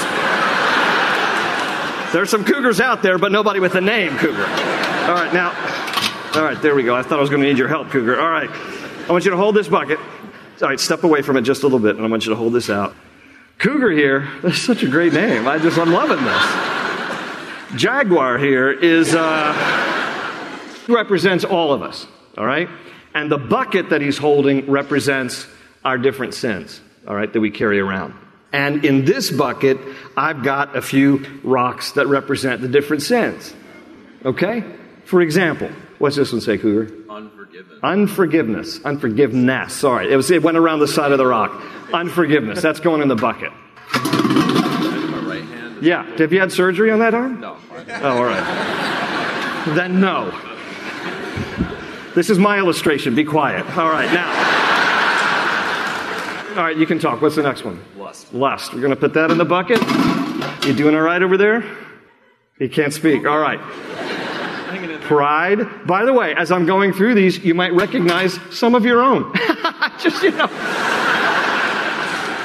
there's 2.15 2.29
some 2.29 2.45
cougars 2.45 2.79
out 2.79 3.03
there, 3.03 3.17
but 3.17 3.33
nobody 3.33 3.59
with 3.59 3.73
the 3.73 3.81
name 3.81 4.17
Cougar. 4.17 4.45
All 4.45 5.13
right, 5.13 5.33
now. 5.33 5.49
All 6.33 6.43
right, 6.43 6.61
there 6.61 6.73
we 6.73 6.83
go. 6.83 6.95
I 6.95 7.03
thought 7.03 7.17
I 7.17 7.21
was 7.21 7.29
going 7.29 7.41
to 7.41 7.47
need 7.47 7.57
your 7.57 7.67
help, 7.67 7.89
Cougar. 7.89 8.21
All 8.21 8.29
right. 8.29 8.49
I 8.49 9.11
want 9.11 9.25
you 9.25 9.31
to 9.31 9.37
hold 9.37 9.53
this 9.53 9.67
bucket. 9.67 9.99
All 10.61 10.69
right, 10.69 10.79
step 10.79 11.03
away 11.03 11.21
from 11.21 11.35
it 11.35 11.41
just 11.41 11.63
a 11.63 11.65
little 11.65 11.79
bit, 11.79 11.97
and 11.97 12.05
I 12.05 12.07
want 12.07 12.25
you 12.25 12.29
to 12.29 12.37
hold 12.37 12.53
this 12.53 12.69
out. 12.69 12.95
Cougar 13.57 13.91
here, 13.91 14.29
that's 14.41 14.61
such 14.61 14.81
a 14.81 14.87
great 14.87 15.11
name. 15.11 15.45
I 15.45 15.59
just, 15.59 15.77
I'm 15.77 15.91
loving 15.91 16.23
this. 16.23 17.81
Jaguar 17.81 18.37
here 18.37 18.71
is, 18.71 19.13
uh, 19.13 20.57
represents 20.87 21.43
all 21.43 21.73
of 21.73 21.81
us, 21.81 22.07
all 22.37 22.45
right? 22.45 22.69
And 23.13 23.29
the 23.29 23.37
bucket 23.37 23.89
that 23.89 23.99
he's 23.99 24.17
holding 24.17 24.69
represents 24.71 25.47
our 25.83 25.97
different 25.97 26.33
sins, 26.33 26.79
all 27.05 27.15
right, 27.15 27.31
that 27.31 27.41
we 27.41 27.51
carry 27.51 27.81
around. 27.81 28.13
And 28.55 28.85
in 28.85 29.03
this 29.03 29.31
bucket, 29.31 29.77
I've 30.15 30.41
got 30.41 30.77
a 30.77 30.81
few 30.81 31.25
rocks 31.43 31.91
that 31.91 32.07
represent 32.07 32.61
the 32.61 32.69
different 32.69 33.03
sins, 33.03 33.53
okay? 34.23 34.63
For 35.03 35.21
example, 35.21 35.69
what's 35.97 36.15
this 36.15 36.31
one 36.31 36.39
say, 36.39 36.57
Cougar? 36.57 36.89
Unforgiven. 37.09 37.79
Unforgiveness. 37.83 38.79
Unforgiveness. 38.85 39.73
Sorry. 39.73 40.09
It, 40.09 40.15
was, 40.15 40.31
it 40.31 40.41
went 40.41 40.55
around 40.55 40.79
the 40.79 40.87
side 40.87 41.11
of 41.11 41.17
the 41.17 41.25
rock. 41.25 41.61
Unforgiveness. 41.93 42.61
That's 42.61 42.79
going 42.79 43.01
in 43.01 43.09
the 43.09 43.17
bucket. 43.17 43.51
My 43.93 45.21
right 45.27 45.43
hand. 45.43 45.83
Yeah. 45.83 46.05
Have 46.17 46.31
you 46.31 46.39
had 46.39 46.53
surgery 46.53 46.91
on 46.91 46.99
that 46.99 47.13
arm? 47.13 47.41
No. 47.41 47.57
Oh, 47.89 48.17
all 48.17 48.23
right. 48.23 49.75
then 49.75 49.99
no. 49.99 50.31
This 52.15 52.29
is 52.29 52.39
my 52.39 52.57
illustration. 52.57 53.15
Be 53.15 53.25
quiet. 53.25 53.65
All 53.77 53.89
right. 53.89 54.11
Now. 54.13 54.54
All 56.55 56.63
right, 56.63 56.77
you 56.77 56.85
can 56.85 56.99
talk. 56.99 57.21
What's 57.21 57.35
the 57.35 57.43
next 57.43 57.65
one? 57.65 57.83
Lust. 57.97 58.33
Lust. 58.33 58.73
We're 58.73 58.79
going 58.79 58.93
to 58.93 58.95
put 58.95 59.13
that 59.15 59.29
in 59.29 59.37
the 59.37 59.43
bucket. 59.43 59.81
You 60.65 60.73
doing 60.73 60.95
all 60.95 61.01
right 61.01 61.21
over 61.21 61.35
there? 61.35 61.65
He 62.57 62.69
can't 62.69 62.93
speak. 62.93 63.25
All 63.25 63.39
right. 63.39 63.59
Pride. 65.01 65.85
By 65.85 66.05
the 66.05 66.13
way, 66.13 66.33
as 66.33 66.53
I'm 66.53 66.65
going 66.65 66.93
through 66.93 67.15
these, 67.15 67.43
you 67.43 67.53
might 67.53 67.73
recognize 67.73 68.39
some 68.51 68.73
of 68.73 68.85
your 68.85 69.03
own. 69.03 69.33
just, 69.99 70.23
you 70.23 70.31
know. 70.31 70.47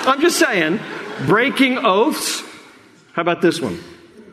I'm 0.04 0.20
just 0.20 0.40
saying. 0.40 0.80
Breaking 1.26 1.78
oaths. 1.78 2.42
How 3.12 3.22
about 3.22 3.40
this 3.40 3.60
one? 3.60 3.78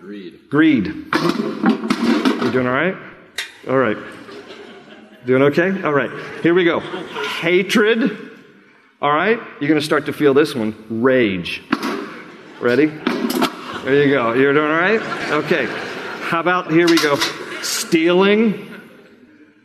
Greed. 0.02 0.50
Greed. 0.50 0.88
You 0.88 2.52
doing 2.52 2.66
all 2.66 2.74
right? 2.74 2.98
All 3.70 3.78
right. 3.78 3.98
Doing 5.28 5.44
okay? 5.44 5.84
All 5.84 5.94
right. 5.94 6.10
Here 6.42 6.56
we 6.56 6.64
go. 6.64 6.80
Hatred. 6.80 8.27
All 9.02 9.12
right. 9.12 9.40
You're 9.60 9.68
going 9.68 9.80
to 9.80 9.86
start 9.86 10.08
to 10.08 10.14
feel 10.14 10.34
this 10.34 10.56
one. 10.56 10.76
Rage. 10.90 11.62
Ready? 12.60 12.88
There 12.88 14.04
you 14.04 14.10
go. 14.10 14.34
You're 14.34 14.54
doing 14.54 14.72
all 14.72 14.80
right? 14.80 15.02
Okay. 15.44 15.66
How 15.66 16.40
about 16.40 16.72
here 16.72 16.88
we 16.88 16.98
go. 16.98 17.16
Stealing. 17.62 18.64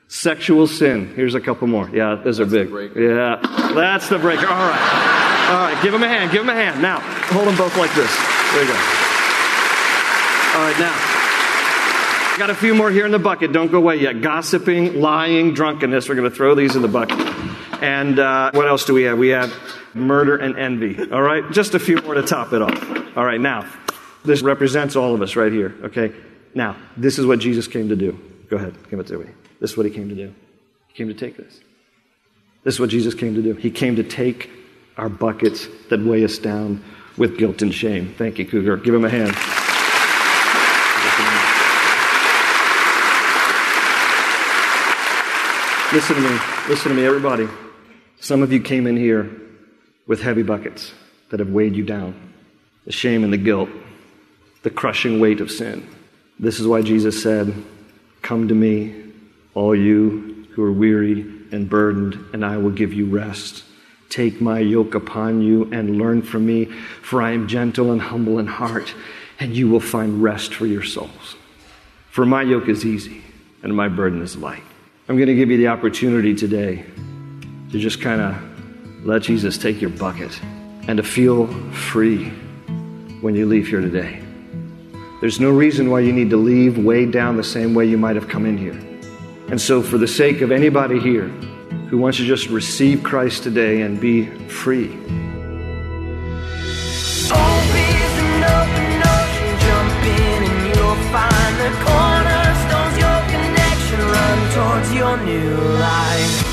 Sexual 0.09 0.66
sin. 0.66 1.14
Here's 1.14 1.35
a 1.35 1.40
couple 1.40 1.66
more. 1.66 1.88
Yeah, 1.88 2.16
those 2.16 2.38
are 2.38 2.45
big. 2.45 2.71
Yeah, 2.95 3.40
that's 3.75 4.11
the 4.11 4.18
breaker. 4.18 4.47
All 4.47 4.68
right. 4.68 5.49
All 5.51 5.57
right. 5.57 5.83
Give 5.83 5.95
him 5.95 6.03
a 6.03 6.09
hand. 6.09 6.31
Give 6.31 6.42
him 6.42 6.51
a 6.51 6.55
hand. 6.55 6.83
Now, 6.83 7.01
hold 7.01 7.49
them 7.49 7.57
both 7.57 7.75
like 7.79 7.95
this. 7.95 8.14
There 8.53 8.62
you 8.62 8.68
go. 8.68 8.77
All 10.55 10.66
right, 10.68 10.79
now. 10.79 12.38
Got 12.38 12.51
a 12.51 12.55
few 12.55 12.75
more 12.75 12.90
here 12.90 13.07
in 13.07 13.12
the 13.12 13.18
bucket. 13.18 13.53
Don't 13.53 13.73
go 13.73 13.79
away 13.79 13.97
yet. 13.97 14.21
Gossiping, 14.21 15.01
lying, 15.01 15.55
drunkenness. 15.55 16.11
We're 16.11 16.16
going 16.16 16.29
to 16.29 16.37
throw 16.37 16.55
these 16.55 16.77
in 16.77 16.83
the 16.83 16.88
bucket. 16.88 17.32
And 17.83 18.18
uh, 18.18 18.53
what 18.53 18.68
else 18.68 18.85
do 18.85 18.95
we 18.95 19.03
have? 19.03 19.18
We 19.18 19.31
have 19.31 19.53
murder 19.92 20.37
and 20.37 20.57
envy. 20.57 21.11
All 21.11 21.21
right? 21.21 21.51
Just 21.51 21.75
a 21.75 21.79
few 21.79 21.97
more 21.97 22.14
to 22.14 22.23
top 22.23 22.53
it 22.53 22.62
off. 22.62 23.16
All 23.16 23.25
right, 23.25 23.40
now. 23.40 23.68
This 24.25 24.40
represents 24.40 24.95
all 24.95 25.14
of 25.14 25.21
us 25.21 25.35
right 25.35 25.51
here. 25.53 25.75
Okay? 25.83 26.12
Now, 26.55 26.77
this 26.97 27.18
is 27.18 27.27
what 27.27 27.40
Jesus 27.40 27.66
came 27.66 27.88
to 27.88 27.97
do. 27.97 28.18
Go 28.49 28.57
ahead. 28.57 28.75
Give 28.88 29.01
it 29.01 29.09
to 29.09 29.18
me. 29.18 29.27
This 29.59 29.73
is 29.73 29.77
what 29.77 29.85
he 29.85 29.90
came 29.90 30.09
to 30.09 30.14
do. 30.14 30.33
He 30.87 30.95
came 30.95 31.09
to 31.09 31.14
take 31.14 31.37
this. 31.37 31.61
This 32.62 32.75
is 32.75 32.81
what 32.81 32.90
Jesus 32.90 33.14
came 33.14 33.35
to 33.35 33.42
do. 33.42 33.55
He 33.55 33.71
came 33.71 33.97
to 33.97 34.05
take 34.05 34.49
our 34.97 35.09
buckets 35.09 35.66
that 35.90 36.01
weigh 36.01 36.25
us 36.25 36.38
down 36.38 36.85
with 37.16 37.37
guilt 37.37 37.62
and 37.62 37.75
shame. 37.75 38.14
Thank 38.16 38.38
you, 38.38 38.47
Cougar. 38.47 38.77
Give 38.79 38.95
him 38.95 39.05
a 39.05 39.11
hand. 39.11 39.35
Listen 45.92 46.14
to 46.14 46.23
me. 46.23 46.38
Listen 46.68 46.90
to 46.90 46.97
me, 46.97 47.05
everybody. 47.05 47.49
Some 48.22 48.44
of 48.44 48.52
you 48.52 48.61
came 48.61 48.87
in 48.87 48.96
here 48.96 49.28
with 50.06 50.22
heavy 50.22 50.44
buckets 50.44 50.92
that 51.30 51.40
have 51.40 51.50
weighed 51.50 51.74
you 51.74 51.82
down 51.82 52.14
the 52.85 52.92
shame 52.92 53.24
and 53.24 53.32
the 53.32 53.37
guilt, 53.37 53.68
the 54.62 54.70
crushing 54.70 55.18
weight 55.18 55.40
of 55.40 55.50
sin. 55.50 55.85
This 56.38 56.61
is 56.61 56.66
why 56.68 56.82
Jesus 56.82 57.20
said, 57.20 57.52
Come 58.22 58.46
to 58.46 58.54
me, 58.54 58.94
all 59.54 59.74
you 59.74 60.46
who 60.52 60.62
are 60.62 60.70
weary 60.70 61.22
and 61.50 61.68
burdened, 61.68 62.16
and 62.32 62.44
I 62.44 62.58
will 62.58 62.70
give 62.70 62.92
you 62.92 63.06
rest. 63.06 63.64
Take 64.08 64.40
my 64.40 64.61
yoke 64.61 64.94
upon 64.94 65.42
you 65.42 65.68
and 65.72 65.98
learn 65.98 66.22
from 66.22 66.46
me, 66.46 66.66
for 67.02 67.20
I 67.22 67.32
am 67.32 67.48
gentle 67.48 67.90
and 67.90 68.00
humble 68.00 68.38
in 68.38 68.46
heart, 68.46 68.94
and 69.40 69.52
you 69.52 69.68
will 69.68 69.80
find 69.80 70.22
rest 70.22 70.54
for 70.54 70.66
your 70.66 70.85
souls. 70.85 71.35
For 72.11 72.24
my 72.24 72.42
yoke 72.42 72.68
is 72.68 72.87
easy 72.87 73.20
and 73.64 73.74
my 73.74 73.88
burden 73.88 74.22
is 74.22 74.37
light. 74.37 74.62
I'm 75.08 75.16
going 75.16 75.26
to 75.26 75.35
give 75.35 75.50
you 75.50 75.56
the 75.56 75.68
opportunity 75.68 76.37
today 76.37 76.85
to 77.72 77.78
just 77.78 78.02
kind 78.02 78.20
of 78.20 78.37
let 79.06 79.22
Jesus 79.22 79.56
take 79.56 79.80
your 79.80 79.90
bucket 79.90 80.38
and 80.87 80.98
to 80.98 81.02
feel 81.02 81.46
free 81.72 82.28
when 83.22 83.35
you 83.35 83.46
leave 83.46 83.66
here 83.66 83.80
today. 83.80 84.22
There's 85.20 85.40
no 85.40 85.50
reason 85.50 85.88
why 85.88 86.00
you 86.00 86.12
need 86.12 86.30
to 86.30 86.37
leave 86.37 86.76
weighed 86.76 87.12
down 87.12 87.37
the 87.37 87.44
same 87.44 87.74
way 87.74 87.87
you 87.87 87.96
might 87.96 88.16
have 88.16 88.28
come 88.28 88.44
in 88.44 88.58
here. 88.58 88.78
And 89.50 89.61
so, 89.61 89.82
for 89.82 89.96
the 89.96 90.08
sake 90.08 90.40
of 90.40 90.52
anybody 90.52 90.98
here 90.98 91.28
who 91.88 91.98
wants 91.98 92.18
to 92.18 92.24
just 92.24 92.48
receive 92.48 93.02
Christ 93.02 93.42
today 93.42 93.82
and 93.82 94.00
be 94.00 94.26
free, 94.48 94.88
find 101.12 101.56
the 101.61 101.70
cornerstones, 101.85 102.96
your 102.98 103.20
connection, 103.28 104.00
run 104.00 104.38
towards 104.52 104.94
your 104.94 105.16
new 105.18 105.54
life. 105.78 106.51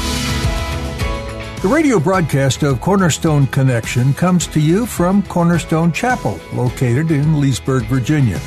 The 1.61 1.67
radio 1.67 1.99
broadcast 1.99 2.63
of 2.63 2.79
Cornerstone 2.79 3.45
Connection 3.47 4.13
comes 4.13 4.47
to 4.47 4.61
you 4.61 4.85
from 4.85 5.21
Cornerstone 5.23 5.91
Chapel, 5.91 6.39
located 6.53 7.11
in 7.11 7.41
Leesburg, 7.41 7.83
Virginia. 7.87 8.39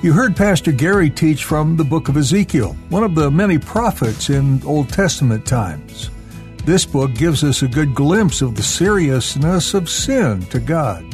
You 0.00 0.12
heard 0.12 0.36
Pastor 0.36 0.70
Gary 0.70 1.10
teach 1.10 1.42
from 1.42 1.76
the 1.76 1.82
book 1.82 2.08
of 2.08 2.16
Ezekiel, 2.16 2.76
one 2.88 3.02
of 3.02 3.16
the 3.16 3.32
many 3.32 3.58
prophets 3.58 4.30
in 4.30 4.62
Old 4.64 4.90
Testament 4.90 5.44
times. 5.44 6.10
This 6.64 6.86
book 6.86 7.14
gives 7.14 7.42
us 7.42 7.62
a 7.62 7.68
good 7.68 7.96
glimpse 7.96 8.42
of 8.42 8.54
the 8.54 8.62
seriousness 8.62 9.74
of 9.74 9.90
sin 9.90 10.42
to 10.46 10.60
God. 10.60 11.04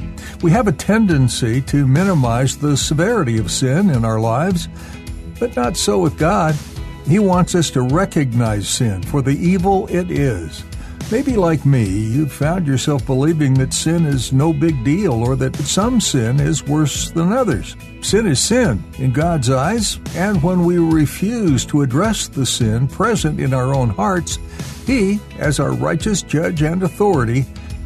We 0.42 0.50
have 0.50 0.68
a 0.68 0.72
tendency 0.72 1.62
to 1.62 1.86
minimize 1.86 2.58
the 2.58 2.76
severity 2.76 3.38
of 3.38 3.50
sin 3.50 3.88
in 3.88 4.04
our 4.04 4.20
lives, 4.20 4.68
but 5.40 5.56
not 5.56 5.78
so 5.78 5.98
with 5.98 6.18
God. 6.18 6.54
He 7.06 7.18
wants 7.18 7.54
us 7.54 7.70
to 7.70 7.80
recognize 7.80 8.68
sin 8.68 9.02
for 9.04 9.22
the 9.22 9.30
evil 9.30 9.86
it 9.86 10.10
is. 10.10 10.62
Maybe 11.12 11.36
like 11.36 11.66
me, 11.66 11.84
you've 11.84 12.32
found 12.32 12.66
yourself 12.66 13.04
believing 13.04 13.52
that 13.54 13.74
sin 13.74 14.06
is 14.06 14.32
no 14.32 14.50
big 14.50 14.82
deal 14.82 15.12
or 15.12 15.36
that 15.36 15.54
some 15.56 16.00
sin 16.00 16.40
is 16.40 16.64
worse 16.64 17.10
than 17.10 17.34
others. 17.34 17.76
Sin 18.00 18.26
is 18.26 18.40
sin 18.40 18.82
in 18.96 19.12
God's 19.12 19.50
eyes, 19.50 20.00
and 20.14 20.42
when 20.42 20.64
we 20.64 20.78
refuse 20.78 21.66
to 21.66 21.82
address 21.82 22.28
the 22.28 22.46
sin 22.46 22.88
present 22.88 23.40
in 23.40 23.52
our 23.52 23.74
own 23.74 23.90
hearts, 23.90 24.38
He, 24.86 25.20
as 25.38 25.60
our 25.60 25.72
righteous 25.72 26.22
judge 26.22 26.62
and 26.62 26.82
authority, 26.82 27.44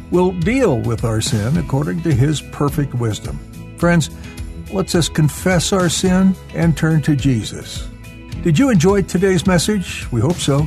will 0.09 0.31
deal 0.31 0.79
with 0.79 1.03
our 1.03 1.19
sin 1.19 1.57
according 1.57 2.03
to 2.03 2.13
His 2.13 2.39
perfect 2.39 2.93
wisdom. 2.93 3.37
Friends, 3.77 4.09
let's 4.71 4.95
us 4.95 5.09
confess 5.09 5.73
our 5.73 5.89
sin 5.89 6.33
and 6.53 6.77
turn 6.77 7.01
to 7.01 7.13
Jesus. 7.13 7.89
Did 8.41 8.57
you 8.57 8.69
enjoy 8.69 9.01
today's 9.01 9.45
message? 9.45 10.09
We 10.13 10.21
hope 10.21 10.37
so. 10.37 10.65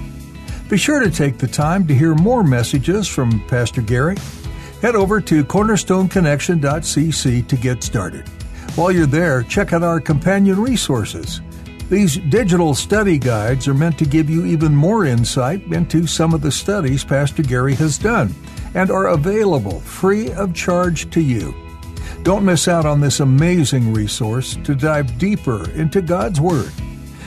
Be 0.71 0.77
sure 0.77 1.01
to 1.01 1.11
take 1.11 1.37
the 1.37 1.49
time 1.49 1.85
to 1.89 1.95
hear 1.95 2.15
more 2.15 2.45
messages 2.45 3.09
from 3.09 3.45
Pastor 3.49 3.83
Gary. 3.83 4.17
Head 4.81 4.95
over 4.95 5.21
to 5.21 5.45
cornerstoneconnection.cc 5.45 7.49
to 7.49 7.57
get 7.57 7.83
started. 7.83 8.29
While 8.77 8.93
you're 8.93 9.07
there, 9.07 9.43
check 9.43 9.73
out 9.73 9.83
our 9.83 9.99
companion 9.99 10.61
resources. 10.61 11.41
These 11.89 12.19
digital 12.19 12.77
study 12.77 13.19
guides 13.19 13.67
are 13.67 13.75
meant 13.75 13.99
to 13.99 14.05
give 14.05 14.31
you 14.31 14.47
even 14.47 14.73
more 14.73 15.07
insight 15.07 15.65
into 15.73 16.07
some 16.07 16.33
of 16.33 16.41
the 16.41 16.53
studies 16.53 17.03
Pastor 17.03 17.43
Gary 17.43 17.75
has 17.75 17.99
done 17.99 18.33
and 18.75 18.93
are 18.93 19.09
available 19.09 19.81
free 19.81 20.31
of 20.35 20.55
charge 20.55 21.11
to 21.11 21.21
you. 21.21 21.53
Don't 22.23 22.45
miss 22.45 22.69
out 22.69 22.87
on 22.87 23.01
this 23.01 23.19
amazing 23.19 23.93
resource 23.93 24.57
to 24.63 24.77
dive 24.77 25.19
deeper 25.19 25.69
into 25.71 26.01
God's 26.01 26.41
Word. 26.41 26.71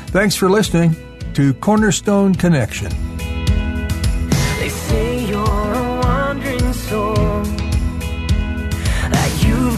Thanks 0.07 0.37
for 0.37 0.49
listening 0.49 0.95
to 1.33 1.53
Cornerstone 1.55 2.35
Connection. 2.35 3.02